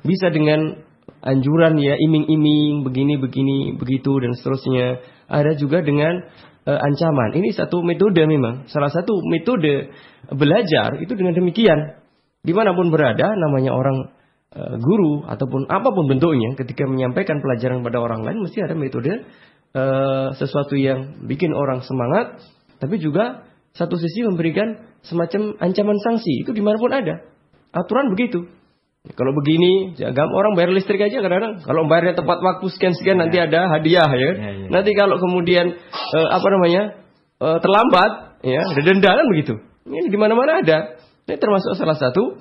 [0.00, 0.80] Bisa dengan
[1.20, 5.04] anjuran ya iming-iming begini begini begitu dan seterusnya.
[5.28, 6.24] Ada juga dengan
[6.64, 7.36] uh, ancaman.
[7.36, 8.72] Ini satu metode memang.
[8.72, 9.92] Salah satu metode
[10.32, 12.01] belajar itu dengan demikian.
[12.42, 14.10] Di mana pun berada, namanya orang
[14.50, 19.22] uh, guru ataupun apa pun bentuknya, ketika menyampaikan pelajaran pada orang lain, mesti ada metode
[19.78, 22.42] uh, sesuatu yang bikin orang semangat,
[22.82, 23.46] tapi juga
[23.78, 26.42] satu sisi memberikan semacam ancaman sanksi.
[26.42, 27.22] Itu di mana pun ada.
[27.72, 28.50] Aturan begitu.
[29.02, 31.58] Kalau begini, jaga orang bayar listrik aja kadang-kadang.
[31.66, 33.22] Kalau bayarnya tepat waktu sekian-sekian ya.
[33.26, 34.18] nanti ada hadiah ya.
[34.18, 34.66] ya, ya.
[34.70, 35.74] Nanti kalau kemudian
[36.14, 36.82] uh, apa namanya
[37.42, 38.10] uh, terlambat,
[38.46, 39.58] ya ada denda kan begitu.
[39.90, 40.78] Ini di mana-mana ada.
[41.28, 42.38] Ini termasuk salah satu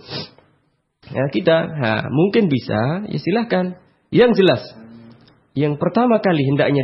[1.11, 1.57] ya kita.
[1.77, 3.77] Nah, mungkin bisa, ya silahkan.
[4.11, 4.61] Yang jelas,
[5.55, 6.83] yang pertama kali hendaknya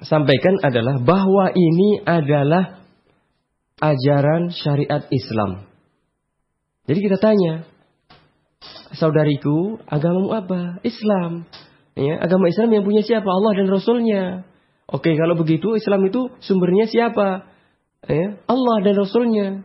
[0.00, 2.84] disampaikan adalah bahwa ini adalah
[3.80, 5.64] ajaran syariat Islam.
[6.84, 7.64] Jadi kita tanya,
[8.96, 10.80] saudariku, agamamu apa?
[10.84, 11.48] Islam.
[11.96, 13.28] Ya, agama Islam yang punya siapa?
[13.28, 14.44] Allah dan Rasulnya.
[14.90, 17.46] Oke, kalau begitu Islam itu sumbernya siapa?
[18.08, 19.62] Ya, Allah dan Rasulnya.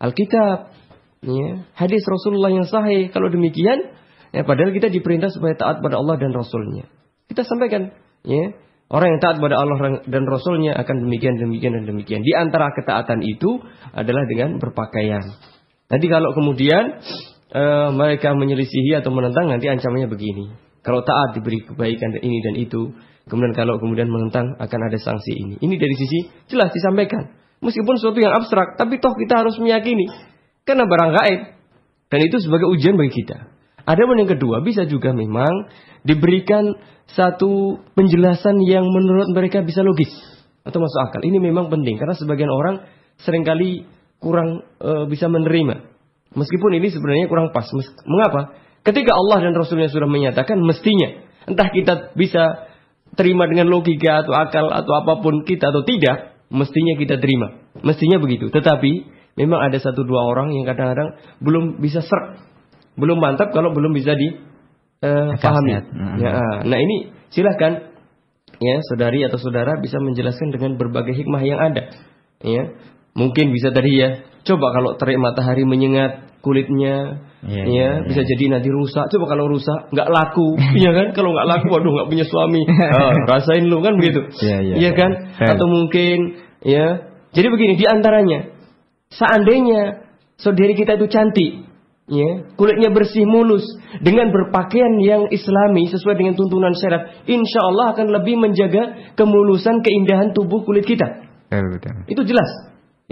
[0.00, 0.72] Alkitab.
[1.20, 3.12] Ya, hadis Rasulullah yang sahih.
[3.12, 3.92] Kalau demikian,
[4.32, 6.88] ya, padahal kita diperintah supaya taat pada Allah dan Rasulnya.
[7.28, 7.92] Kita sampaikan,
[8.24, 8.56] ya,
[8.88, 12.24] orang yang taat pada Allah dan Rasulnya akan demikian, demikian, dan demikian.
[12.24, 13.60] Di antara ketaatan itu
[13.92, 15.20] adalah dengan berpakaian.
[15.92, 17.04] Nanti kalau kemudian
[17.52, 20.46] uh, mereka menyelisihi atau menentang nanti ancamannya begini.
[20.80, 22.96] Kalau taat diberi kebaikan ini dan itu,
[23.28, 25.54] kemudian kalau kemudian menentang akan ada sanksi ini.
[25.60, 27.39] Ini dari sisi jelas disampaikan.
[27.60, 30.08] Meskipun sesuatu yang abstrak, tapi toh kita harus meyakini
[30.64, 31.40] karena barang gaib
[32.08, 33.52] dan itu sebagai ujian bagi kita.
[33.84, 35.68] Ada yang kedua bisa juga memang
[36.04, 36.72] diberikan
[37.10, 40.12] satu penjelasan yang menurut mereka bisa logis
[40.64, 41.20] atau masuk akal.
[41.20, 42.86] Ini memang penting karena sebagian orang
[43.20, 43.84] sering kali
[44.20, 45.90] kurang e, bisa menerima
[46.30, 47.66] Meskipun ini sebenarnya kurang pas.
[48.06, 48.54] Mengapa?
[48.86, 51.26] Ketika Allah dan Rasulnya sudah menyatakan mestinya.
[51.50, 52.70] Entah kita bisa
[53.18, 56.29] terima dengan logika atau akal atau apa pun kita atau tidak.
[56.50, 57.62] Mestinya kita terima.
[57.80, 58.50] Mestinya begitu.
[58.50, 58.92] Tetapi
[59.38, 62.42] memang ada satu dua orang yang kadang-kadang belum bisa ser,
[62.98, 65.72] Belum mantap kalau belum bisa dipahami.
[65.72, 67.94] Uh, ya, nah ini silahkan
[68.60, 71.94] ya saudari atau saudara bisa menjelaskan dengan berbagai hikmah yang ada.
[72.42, 72.76] Ya,
[73.14, 78.56] mungkin bisa tadi ya Coba kalau terik matahari menyengat kulitnya, ya, ya, ya bisa jadi
[78.56, 79.12] nanti rusak.
[79.12, 81.12] Coba kalau rusak, nggak laku, iya kan?
[81.12, 82.62] Kalau nggak laku, waduh nggak punya suami,
[82.96, 85.10] oh, rasain lu kan begitu, iya ya, ya, kan?
[85.36, 87.12] Atau mungkin, ya.
[87.30, 88.50] Jadi begini, di antaranya,
[89.12, 90.08] seandainya
[90.40, 91.68] saudari kita itu cantik,
[92.08, 93.62] ya, kulitnya bersih mulus
[94.00, 100.32] dengan berpakaian yang islami sesuai dengan tuntunan syariat, insya Allah akan lebih menjaga kemulusan keindahan
[100.32, 101.28] tubuh kulit kita.
[102.08, 102.48] Itu jelas,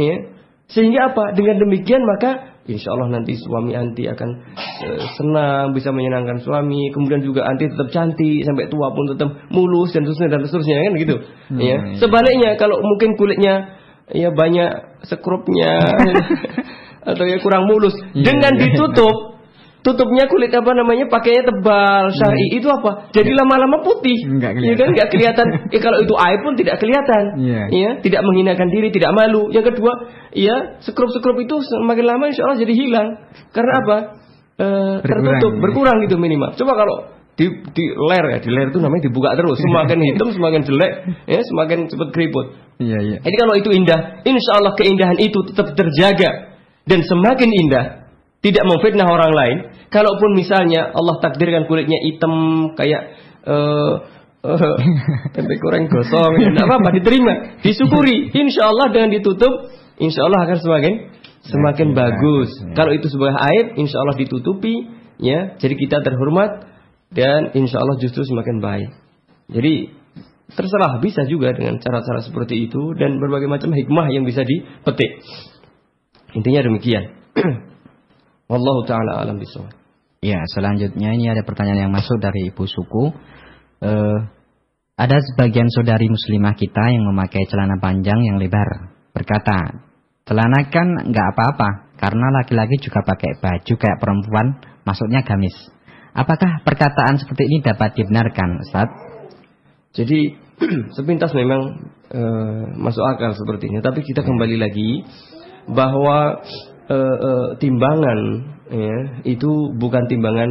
[0.01, 0.38] ya.
[0.69, 1.33] Sehingga apa?
[1.33, 4.31] Dengan demikian maka insya Allah nanti suami anti akan
[4.85, 6.93] e, senang, bisa menyenangkan suami.
[6.93, 10.93] Kemudian juga anti tetap cantik sampai tua pun tetap mulus dan seterusnya dan seterusnya kan
[11.01, 11.16] gitu.
[11.49, 11.64] Hmm, ya.
[11.64, 11.79] Iya.
[12.05, 13.81] Sebaliknya kalau mungkin kulitnya
[14.12, 15.73] ya banyak sekrupnya
[17.11, 18.61] atau ya kurang mulus iya, dengan iya.
[18.69, 19.38] ditutup
[19.83, 21.07] tutupnya kulit apa namanya?
[21.07, 22.11] Pakainya tebal.
[22.12, 22.45] Syari.
[22.51, 22.59] Hmm.
[22.59, 22.91] itu apa?
[23.14, 24.18] Jadi lama-lama putih.
[24.26, 24.89] Enggak ya kan?
[24.95, 25.47] nggak kelihatan.
[25.74, 27.24] Ya kalau itu air pun tidak kelihatan.
[27.45, 27.66] Yeah.
[27.68, 29.53] ya tidak menghinakan diri tidak malu.
[29.53, 29.93] Yang kedua
[30.33, 33.09] ya sekrup-sekrup itu semakin lama insya Allah jadi hilang.
[33.53, 33.97] Karena apa?
[34.59, 34.66] E,
[35.05, 35.53] tertutup.
[35.55, 35.61] Ya.
[35.61, 36.57] berkurang gitu minimal.
[36.57, 36.97] Coba kalau
[37.39, 39.61] di, di ler ya di ler itu namanya dibuka terus.
[39.61, 40.93] Semakin hitam semakin jelek
[41.29, 42.47] ya semakin cepat keriput.
[42.81, 43.16] Iya iya.
[43.22, 46.57] Jadi kalau itu indah insya Allah keindahan itu tetap terjaga.
[46.89, 48.08] Dan semakin indah
[48.39, 49.57] tidak memfitnah orang lain.
[49.91, 52.32] Kalaupun misalnya Allah takdirkan kulitnya hitam
[52.76, 53.18] kayak
[53.49, 54.05] uh,
[54.45, 54.76] oh,
[55.34, 57.32] tempe goreng gosong, ya, tidak apa-apa, diterima,
[57.64, 58.30] disyukuri.
[58.30, 60.95] Insya Allah dengan ditutup, insya Allah akan semakin
[61.49, 62.51] semakin bagus.
[62.62, 62.74] Ya.
[62.76, 64.86] Kalau itu sebuah aib, insya Allah ditutupi,
[65.18, 65.57] ya.
[65.59, 66.68] Jadi kita terhormat
[67.11, 68.91] dan insya Allah justru semakin baik.
[69.49, 69.97] Jadi
[70.53, 75.24] terserah bisa juga dengan cara-cara seperti itu dan berbagai macam hikmah yang bisa dipetik.
[76.36, 77.05] Intinya demikian.
[78.49, 79.70] Wallahu taala alam bisawab.
[80.24, 83.14] Ya, selanjutnya ini ada pertanyaan yang masuk dari ibu suku.
[83.78, 84.18] Uh,
[84.99, 88.90] ada sebagian saudari muslimah kita yang memakai celana panjang yang lebar.
[89.14, 89.78] Berkata,
[90.26, 95.55] celana kan nggak apa-apa karena laki-laki juga pakai baju kayak perempuan, maksudnya gamis.
[96.18, 98.88] Apakah perkataan seperti ini dapat dibenarkan, Ustaz?
[99.94, 100.34] Jadi
[100.99, 102.22] sepintas memang e,
[102.74, 105.07] masuk akal sepertinya, tapi kita kembali lagi
[105.70, 106.42] bahwa
[106.89, 107.30] e, e,
[107.61, 108.18] timbangan
[108.72, 110.51] ya, itu bukan timbangan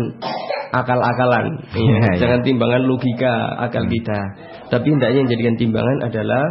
[0.74, 1.98] akal-akalan, ya.
[2.14, 2.14] ya.
[2.22, 3.94] jangan timbangan logika akal hmm.
[3.94, 4.20] kita,
[4.70, 6.44] tapi hendaknya yang jadikan timbangan adalah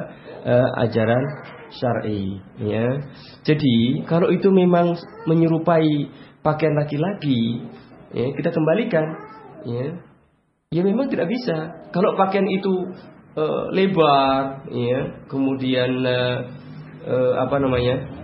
[0.43, 0.55] e,
[0.87, 1.25] ajaran
[1.71, 2.43] syar'i.
[2.63, 2.87] Ya.
[3.47, 6.11] Jadi kalau itu memang menyerupai
[6.43, 7.63] pakaian laki-laki,
[8.15, 9.07] ya, kita kembalikan.
[9.67, 9.87] Ya.
[10.71, 11.91] ya memang tidak bisa.
[11.91, 12.75] Kalau pakaian itu
[13.35, 16.19] e, lebar, ya, kemudian e,
[17.07, 18.17] e, apa namanya?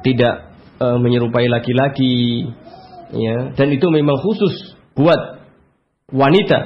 [0.00, 0.49] tidak
[0.80, 2.48] e, menyerupai laki-laki
[3.12, 3.52] ya.
[3.52, 5.44] Dan itu memang khusus buat
[6.10, 6.58] wanita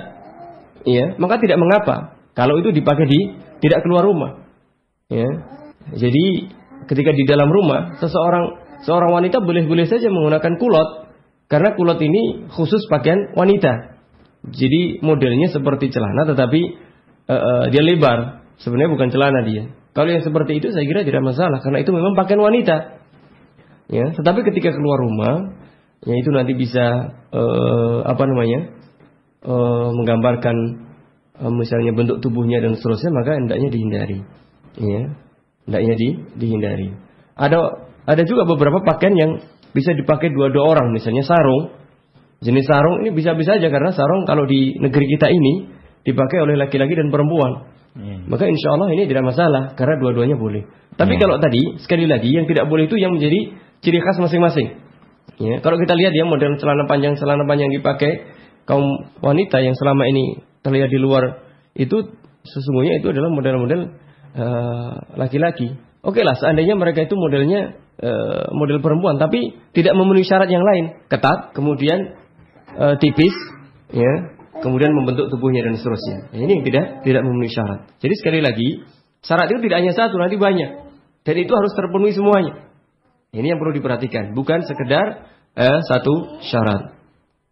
[0.87, 1.19] ya.
[1.19, 3.21] Maka tidak mengapa kalau itu dipakai di
[3.59, 4.47] tidak keluar rumah
[5.11, 5.27] ya.
[5.93, 6.49] Jadi
[6.87, 10.89] ketika di dalam rumah seseorang seorang wanita boleh-boleh saja menggunakan kulot
[11.49, 14.01] karena kulot ini khusus pakaian wanita.
[14.45, 16.61] Jadi modelnya seperti celana tetapi
[17.29, 18.45] uh, uh, dia lebar.
[18.61, 19.73] Sebenarnya bukan celana dia.
[19.95, 22.94] Kalau yang seperti itu saya kira tidak masalah karena itu memang pakaian wanita
[23.89, 25.35] Ya, tetapi ketika keluar rumah,
[26.09, 26.85] ya itu nanti bisa
[27.33, 28.73] uh, apa namanya
[29.45, 30.57] uh, menggambarkan
[31.37, 34.19] uh, misalnya bentuk tubuhnya dan seterusnya, maka hendaknya dihindari.
[34.81, 35.03] Ya,
[35.69, 36.09] hendaknya di,
[36.41, 36.89] dihindari.
[37.37, 37.59] Ada
[38.05, 39.33] ada juga beberapa pakaian yang
[39.77, 41.77] bisa dipakai dua-dua orang, misalnya sarung.
[42.45, 45.73] Jenis sarung ini bisa-bisa aja karena sarung kalau di negeri kita ini
[46.05, 47.73] dipakai oleh laki-laki dan perempuan.
[47.97, 48.29] Hmm.
[48.29, 50.69] Maka insya Allah ini tidak masalah karena dua-duanya boleh.
[50.95, 51.21] Tapi hmm.
[51.25, 54.81] kalau tadi sekali lagi yang tidak boleh itu yang menjadi ciri khas masing-masing.
[55.37, 58.25] Ya, kalau kita lihat ya model celana panjang celana panjang dipakai
[58.65, 58.85] kaum
[59.21, 61.45] wanita yang selama ini terlihat di luar
[61.77, 63.81] itu sesungguhnya itu adalah model-model
[64.37, 65.75] uh, laki-laki.
[66.05, 71.01] Oke lah, seandainya mereka itu modelnya uh, model perempuan, tapi tidak memenuhi syarat yang lain,
[71.09, 72.13] ketat, kemudian
[72.77, 73.33] uh, tipis,
[73.89, 74.13] ya,
[74.61, 76.29] kemudian membentuk tubuhnya dan seterusnya.
[76.37, 77.89] Ya, ini tidak tidak memenuhi syarat.
[78.05, 78.69] Jadi sekali lagi,
[79.25, 80.71] syarat itu tidak hanya satu, nanti banyak,
[81.25, 82.69] dan itu harus terpenuhi semuanya.
[83.35, 85.27] Ini yang perlu diperhatikan, bukan sekedar
[85.59, 86.95] eh, satu syarat.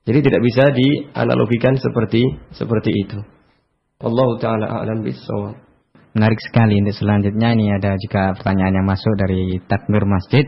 [0.07, 2.22] Jadi tidak bisa dianalogikan seperti
[2.55, 3.18] seperti itu.
[4.03, 5.59] Allah taala a'lam bishawab.
[6.12, 10.45] Menarik sekali untuk selanjutnya ini ada juga pertanyaan yang masuk dari takmir masjid.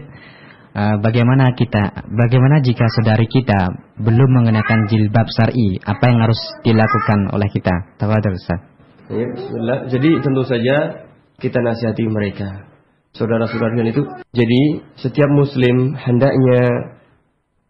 [0.74, 3.70] Uh, bagaimana kita, bagaimana jika saudari kita
[4.02, 7.94] belum mengenakan jilbab syar'i, apa yang harus dilakukan oleh kita?
[7.94, 8.60] Tafadhol Ustaz.
[9.06, 9.78] Ya, bismillah.
[9.86, 11.06] Jadi tentu saja
[11.38, 12.73] kita nasihati mereka
[13.14, 14.02] saudara-saudaranya itu.
[14.34, 14.60] Jadi
[14.98, 16.94] setiap muslim hendaknya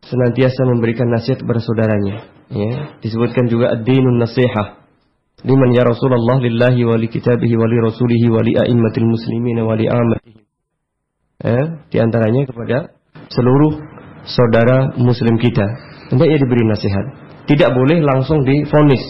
[0.05, 2.17] senantiasa memberikan nasihat kepada saudaranya.
[2.53, 4.85] Ya, disebutkan juga ad-dinun nasihah.
[5.45, 9.77] Liman ya Rasulullah lillahi wa li kitabihi wa li rasulihi wa li a'immatil muslimin wa
[9.77, 9.89] li.
[11.45, 11.61] Ya,
[11.93, 12.97] di antaranya kepada
[13.29, 13.77] seluruh
[14.25, 15.67] saudara muslim kita.
[16.13, 17.05] Hendaknya diberi nasihat.
[17.45, 19.05] Tidak boleh langsung difonis,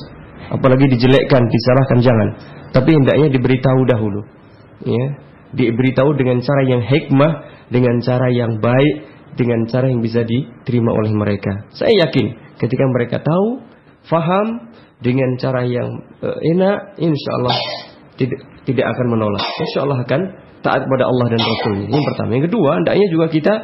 [0.51, 2.29] apalagi dijelekkan, disalahkan jangan.
[2.75, 4.21] Tapi hendaknya diberitahu dahulu.
[4.83, 5.05] Ya,
[5.55, 7.33] diberitahu dengan cara yang hikmah,
[7.71, 8.95] dengan cara yang baik,
[9.35, 11.71] dengan cara yang bisa diterima oleh mereka.
[11.75, 13.63] Saya yakin ketika mereka tahu,
[14.07, 14.71] faham
[15.03, 15.91] dengan cara yang
[16.23, 17.57] uh, enak, insya Allah
[18.15, 19.43] tidak tidak akan menolak.
[19.43, 20.21] Insya Allah akan
[20.65, 21.87] taat kepada Allah dan Rasulnya.
[21.93, 22.31] Ini pertama.
[22.35, 23.55] Yang kedua, hendaknya juga kita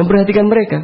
[0.00, 0.78] memperhatikan mereka.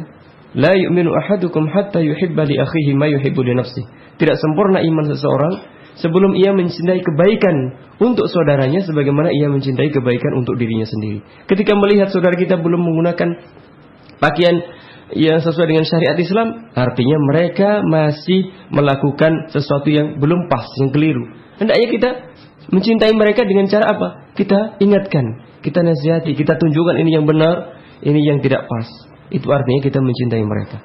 [0.51, 3.87] La yu'minu ahadukum hatta yuhibba li akhihi ma yuhibbu li nafsihi.
[4.19, 5.53] Tidak sempurna iman seseorang
[5.99, 7.55] sebelum ia mencintai kebaikan
[7.99, 11.21] untuk saudaranya sebagaimana ia mencintai kebaikan untuk dirinya sendiri.
[11.49, 13.29] Ketika melihat saudara kita belum menggunakan
[14.21, 14.55] pakaian
[15.11, 21.23] yang sesuai dengan syariat Islam, artinya mereka masih melakukan sesuatu yang belum pas, yang keliru.
[21.59, 22.09] Hendaknya kita
[22.71, 24.07] mencintai mereka dengan cara apa?
[24.33, 28.87] Kita ingatkan, kita nasihati, kita tunjukkan ini yang benar, ini yang tidak pas.
[29.29, 30.77] Itu artinya kita mencintai mereka.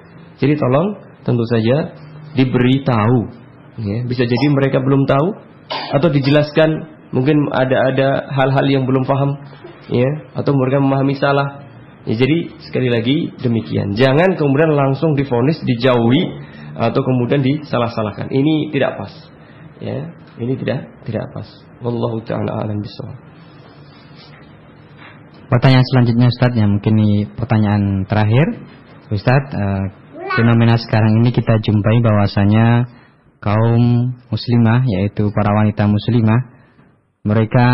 [0.42, 1.96] Jadi tolong tentu saja
[2.36, 3.45] diberitahu
[3.76, 5.28] Ya, bisa jadi mereka belum tahu
[5.68, 6.70] atau dijelaskan
[7.12, 9.36] mungkin ada ada hal-hal yang belum paham
[9.92, 11.68] ya atau mereka memahami salah.
[12.08, 13.98] Ya, jadi sekali lagi demikian.
[13.98, 16.22] Jangan kemudian langsung difonis dijauhi
[16.76, 18.32] atau kemudian disalah-salahkan.
[18.32, 19.12] Ini tidak pas.
[19.82, 20.08] Ya,
[20.40, 21.48] ini tidak tidak pas.
[21.84, 23.16] Wallahu taala alam bisawab.
[25.46, 28.46] Pertanyaan selanjutnya Ustaz yang mungkin ini pertanyaan terakhir.
[29.14, 29.84] Ustaz, uh,
[30.34, 32.95] fenomena sekarang ini kita jumpai bahwasanya
[33.46, 36.50] kaum muslimah yaitu para wanita muslimah
[37.22, 37.66] mereka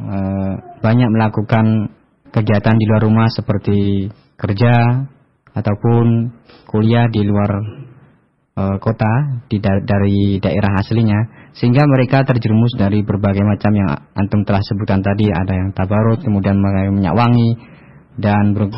[0.00, 1.92] uh, banyak melakukan
[2.32, 4.08] kegiatan di luar rumah seperti
[4.40, 5.04] kerja
[5.52, 6.32] ataupun
[6.64, 7.50] kuliah di luar
[8.56, 14.48] uh, kota di da dari daerah aslinya sehingga mereka terjerumus dari berbagai macam yang antum
[14.48, 16.56] telah sebutkan tadi ada yang tabarut kemudian
[16.88, 17.52] minyak wangi
[18.16, 18.72] dan ber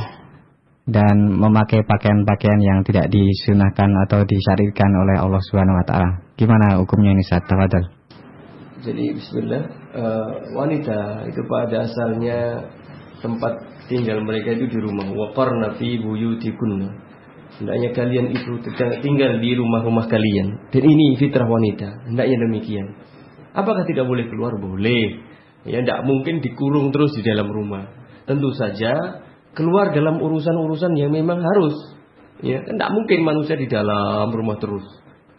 [0.90, 6.10] dan memakai pakaian-pakaian yang tidak disunahkan atau disyariatkan oleh Allah Subhanahu wa taala.
[6.40, 7.84] Gimana hukumnya ini saat tafadhol?
[8.80, 9.62] Jadi bismillah
[9.92, 12.64] uh, wanita itu pada asalnya
[13.20, 13.60] tempat
[13.92, 15.04] tinggal mereka itu di rumah.
[15.04, 16.88] Waqarna fi buyutikunna.
[17.60, 18.56] Hendaknya kalian itu
[19.04, 20.72] tinggal di rumah-rumah kalian.
[20.72, 22.08] Dan ini fitrah wanita.
[22.08, 22.88] Hendaknya demikian.
[23.52, 24.56] Apakah tidak boleh keluar?
[24.56, 25.20] Boleh.
[25.68, 27.84] Ya, tidak mungkin dikurung terus di dalam rumah.
[28.24, 29.20] Tentu saja
[29.52, 31.76] keluar dalam urusan-urusan yang memang harus.
[32.40, 34.88] Ya, tidak mungkin manusia di dalam rumah terus.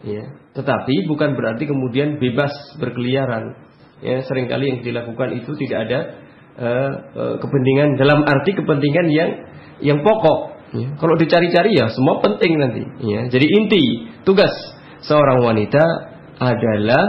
[0.02, 2.50] Ya, tetapi bukan berarti kemudian bebas
[2.82, 3.54] berkeliaran.
[4.02, 5.98] Ya, sering kali yang dilakukan itu tidak ada
[6.58, 9.30] uh, uh, kepentingan dalam arti kepentingan yang
[9.78, 10.58] yang pokok.
[10.74, 10.88] Ya.
[10.98, 12.82] Kalau dicari-cari ya semua penting nanti.
[13.06, 13.30] Ya.
[13.30, 13.82] Jadi inti
[14.26, 14.50] tugas
[15.06, 15.84] seorang wanita
[16.42, 17.04] adalah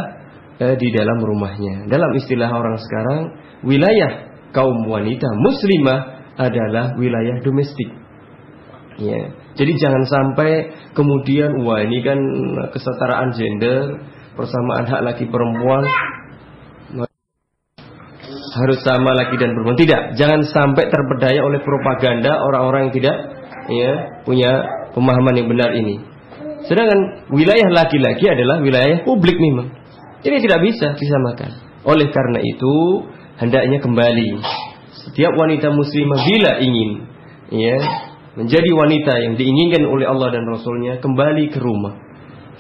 [0.62, 1.90] uh, di dalam rumahnya.
[1.90, 3.20] Dalam istilah orang sekarang
[3.66, 7.90] wilayah kaum wanita muslimah adalah wilayah domestik.
[9.02, 9.34] Ya.
[9.54, 10.52] Jadi jangan sampai
[10.98, 12.20] kemudian wah ini kan
[12.74, 14.02] kesetaraan gender,
[14.34, 15.86] persamaan hak laki perempuan
[18.54, 19.78] harus sama laki dan perempuan.
[19.78, 23.18] Tidak, jangan sampai terpedaya oleh propaganda orang-orang yang tidak
[23.70, 23.92] ya
[24.26, 24.52] punya
[24.94, 25.98] pemahaman yang benar ini.
[26.70, 29.74] Sedangkan wilayah laki-laki adalah wilayah publik memang.
[30.24, 31.52] Ini tidak bisa disamakan.
[31.84, 32.76] Oleh karena itu,
[33.42, 34.30] hendaknya kembali
[35.04, 36.90] setiap wanita muslimah bila ingin
[37.52, 37.76] ya
[38.34, 41.94] menjadi wanita yang diinginkan oleh Allah dan Rasulnya kembali ke rumah.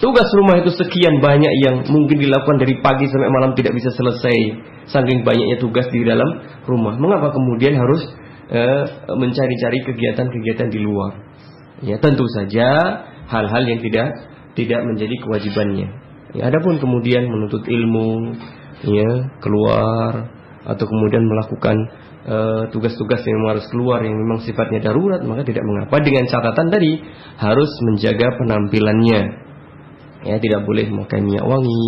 [0.01, 4.37] Tugas rumah itu sekian banyak yang mungkin dilakukan dari pagi sampai malam tidak bisa selesai
[4.83, 6.99] Saking banyaknya tugas di dalam rumah.
[6.99, 8.03] Mengapa kemudian harus
[8.51, 8.83] uh,
[9.15, 11.23] mencari-cari kegiatan-kegiatan di luar?
[11.79, 12.67] Ya, tentu saja
[13.31, 14.07] hal-hal yang tidak
[14.59, 15.87] tidak menjadi kewajibannya.
[16.35, 18.35] Ya, adapun kemudian menuntut ilmu,
[18.83, 22.02] ya, keluar atau kemudian melakukan eh,
[22.71, 26.91] tugas-tugas uh, yang harus keluar yang memang sifatnya darurat, maka tidak mengapa dengan catatan tadi
[27.35, 29.21] harus menjaga penampilannya.
[30.23, 31.87] Ya, tidak boleh memakai minyak wangi,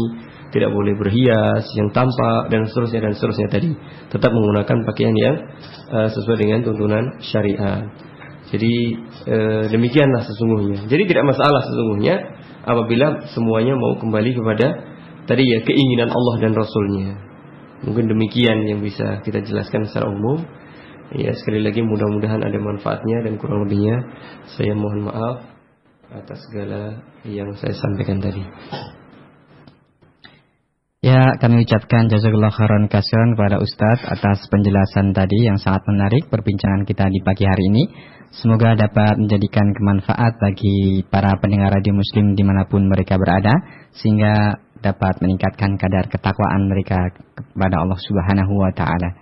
[0.52, 3.72] tidak boleh berhias, yang tampak dan seterusnya dan seterusnya tadi.
[4.12, 5.36] Tetap menggunakan pakaian yang
[5.88, 7.88] uh, sesuai dengan tuntunan syariat.
[8.52, 8.74] Jadi
[9.32, 10.86] uh, demikianlah sesungguhnya.
[10.92, 12.16] Jadi tidak masalah sesungguhnya
[12.68, 14.68] apabila semuanya mau kembali kepada
[15.26, 17.25] tadi ya keinginan Allah dan Rasulnya.
[17.84, 20.40] Mungkin demikian yang bisa kita jelaskan secara umum.
[21.14, 24.02] Ya sekali lagi mudah-mudahan ada manfaatnya dan kurang lebihnya
[24.58, 25.38] saya mohon maaf
[26.10, 28.42] atas segala yang saya sampaikan tadi.
[31.06, 36.82] Ya, kami ucapkan jazakallah khairan kasihan kepada Ustadz atas penjelasan tadi yang sangat menarik perbincangan
[36.82, 37.84] kita di pagi hari ini.
[38.34, 43.54] Semoga dapat menjadikan kemanfaat bagi para pendengar radio muslim di mana pun mereka berada,
[44.02, 49.18] sehingga dapat meningkatkan kadar ketakwaan mereka kepada Allah subhanahu wa ta'ala.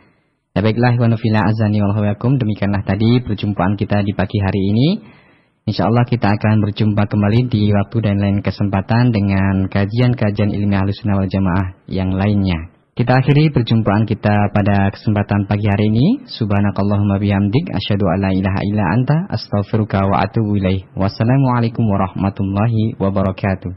[0.51, 4.87] Ya baiklah, wa azani wal demikianlah tadi perjumpaan kita di pagi hari ini.
[5.63, 11.23] Insya Allah kita akan berjumpa kembali di waktu dan lain kesempatan dengan kajian-kajian ilmiah sunnah
[11.23, 12.73] wal jamaah yang lainnya.
[12.93, 16.29] Kita akhiri perjumpaan kita pada kesempatan pagi hari ini.
[16.29, 20.85] Subhanakallahumma bihamdik asyhadu an la ilaha illa anta astaghfiruka wa atubu ilaih.
[20.93, 23.73] Wassalamualaikum warahmatullahi wabarakatuh.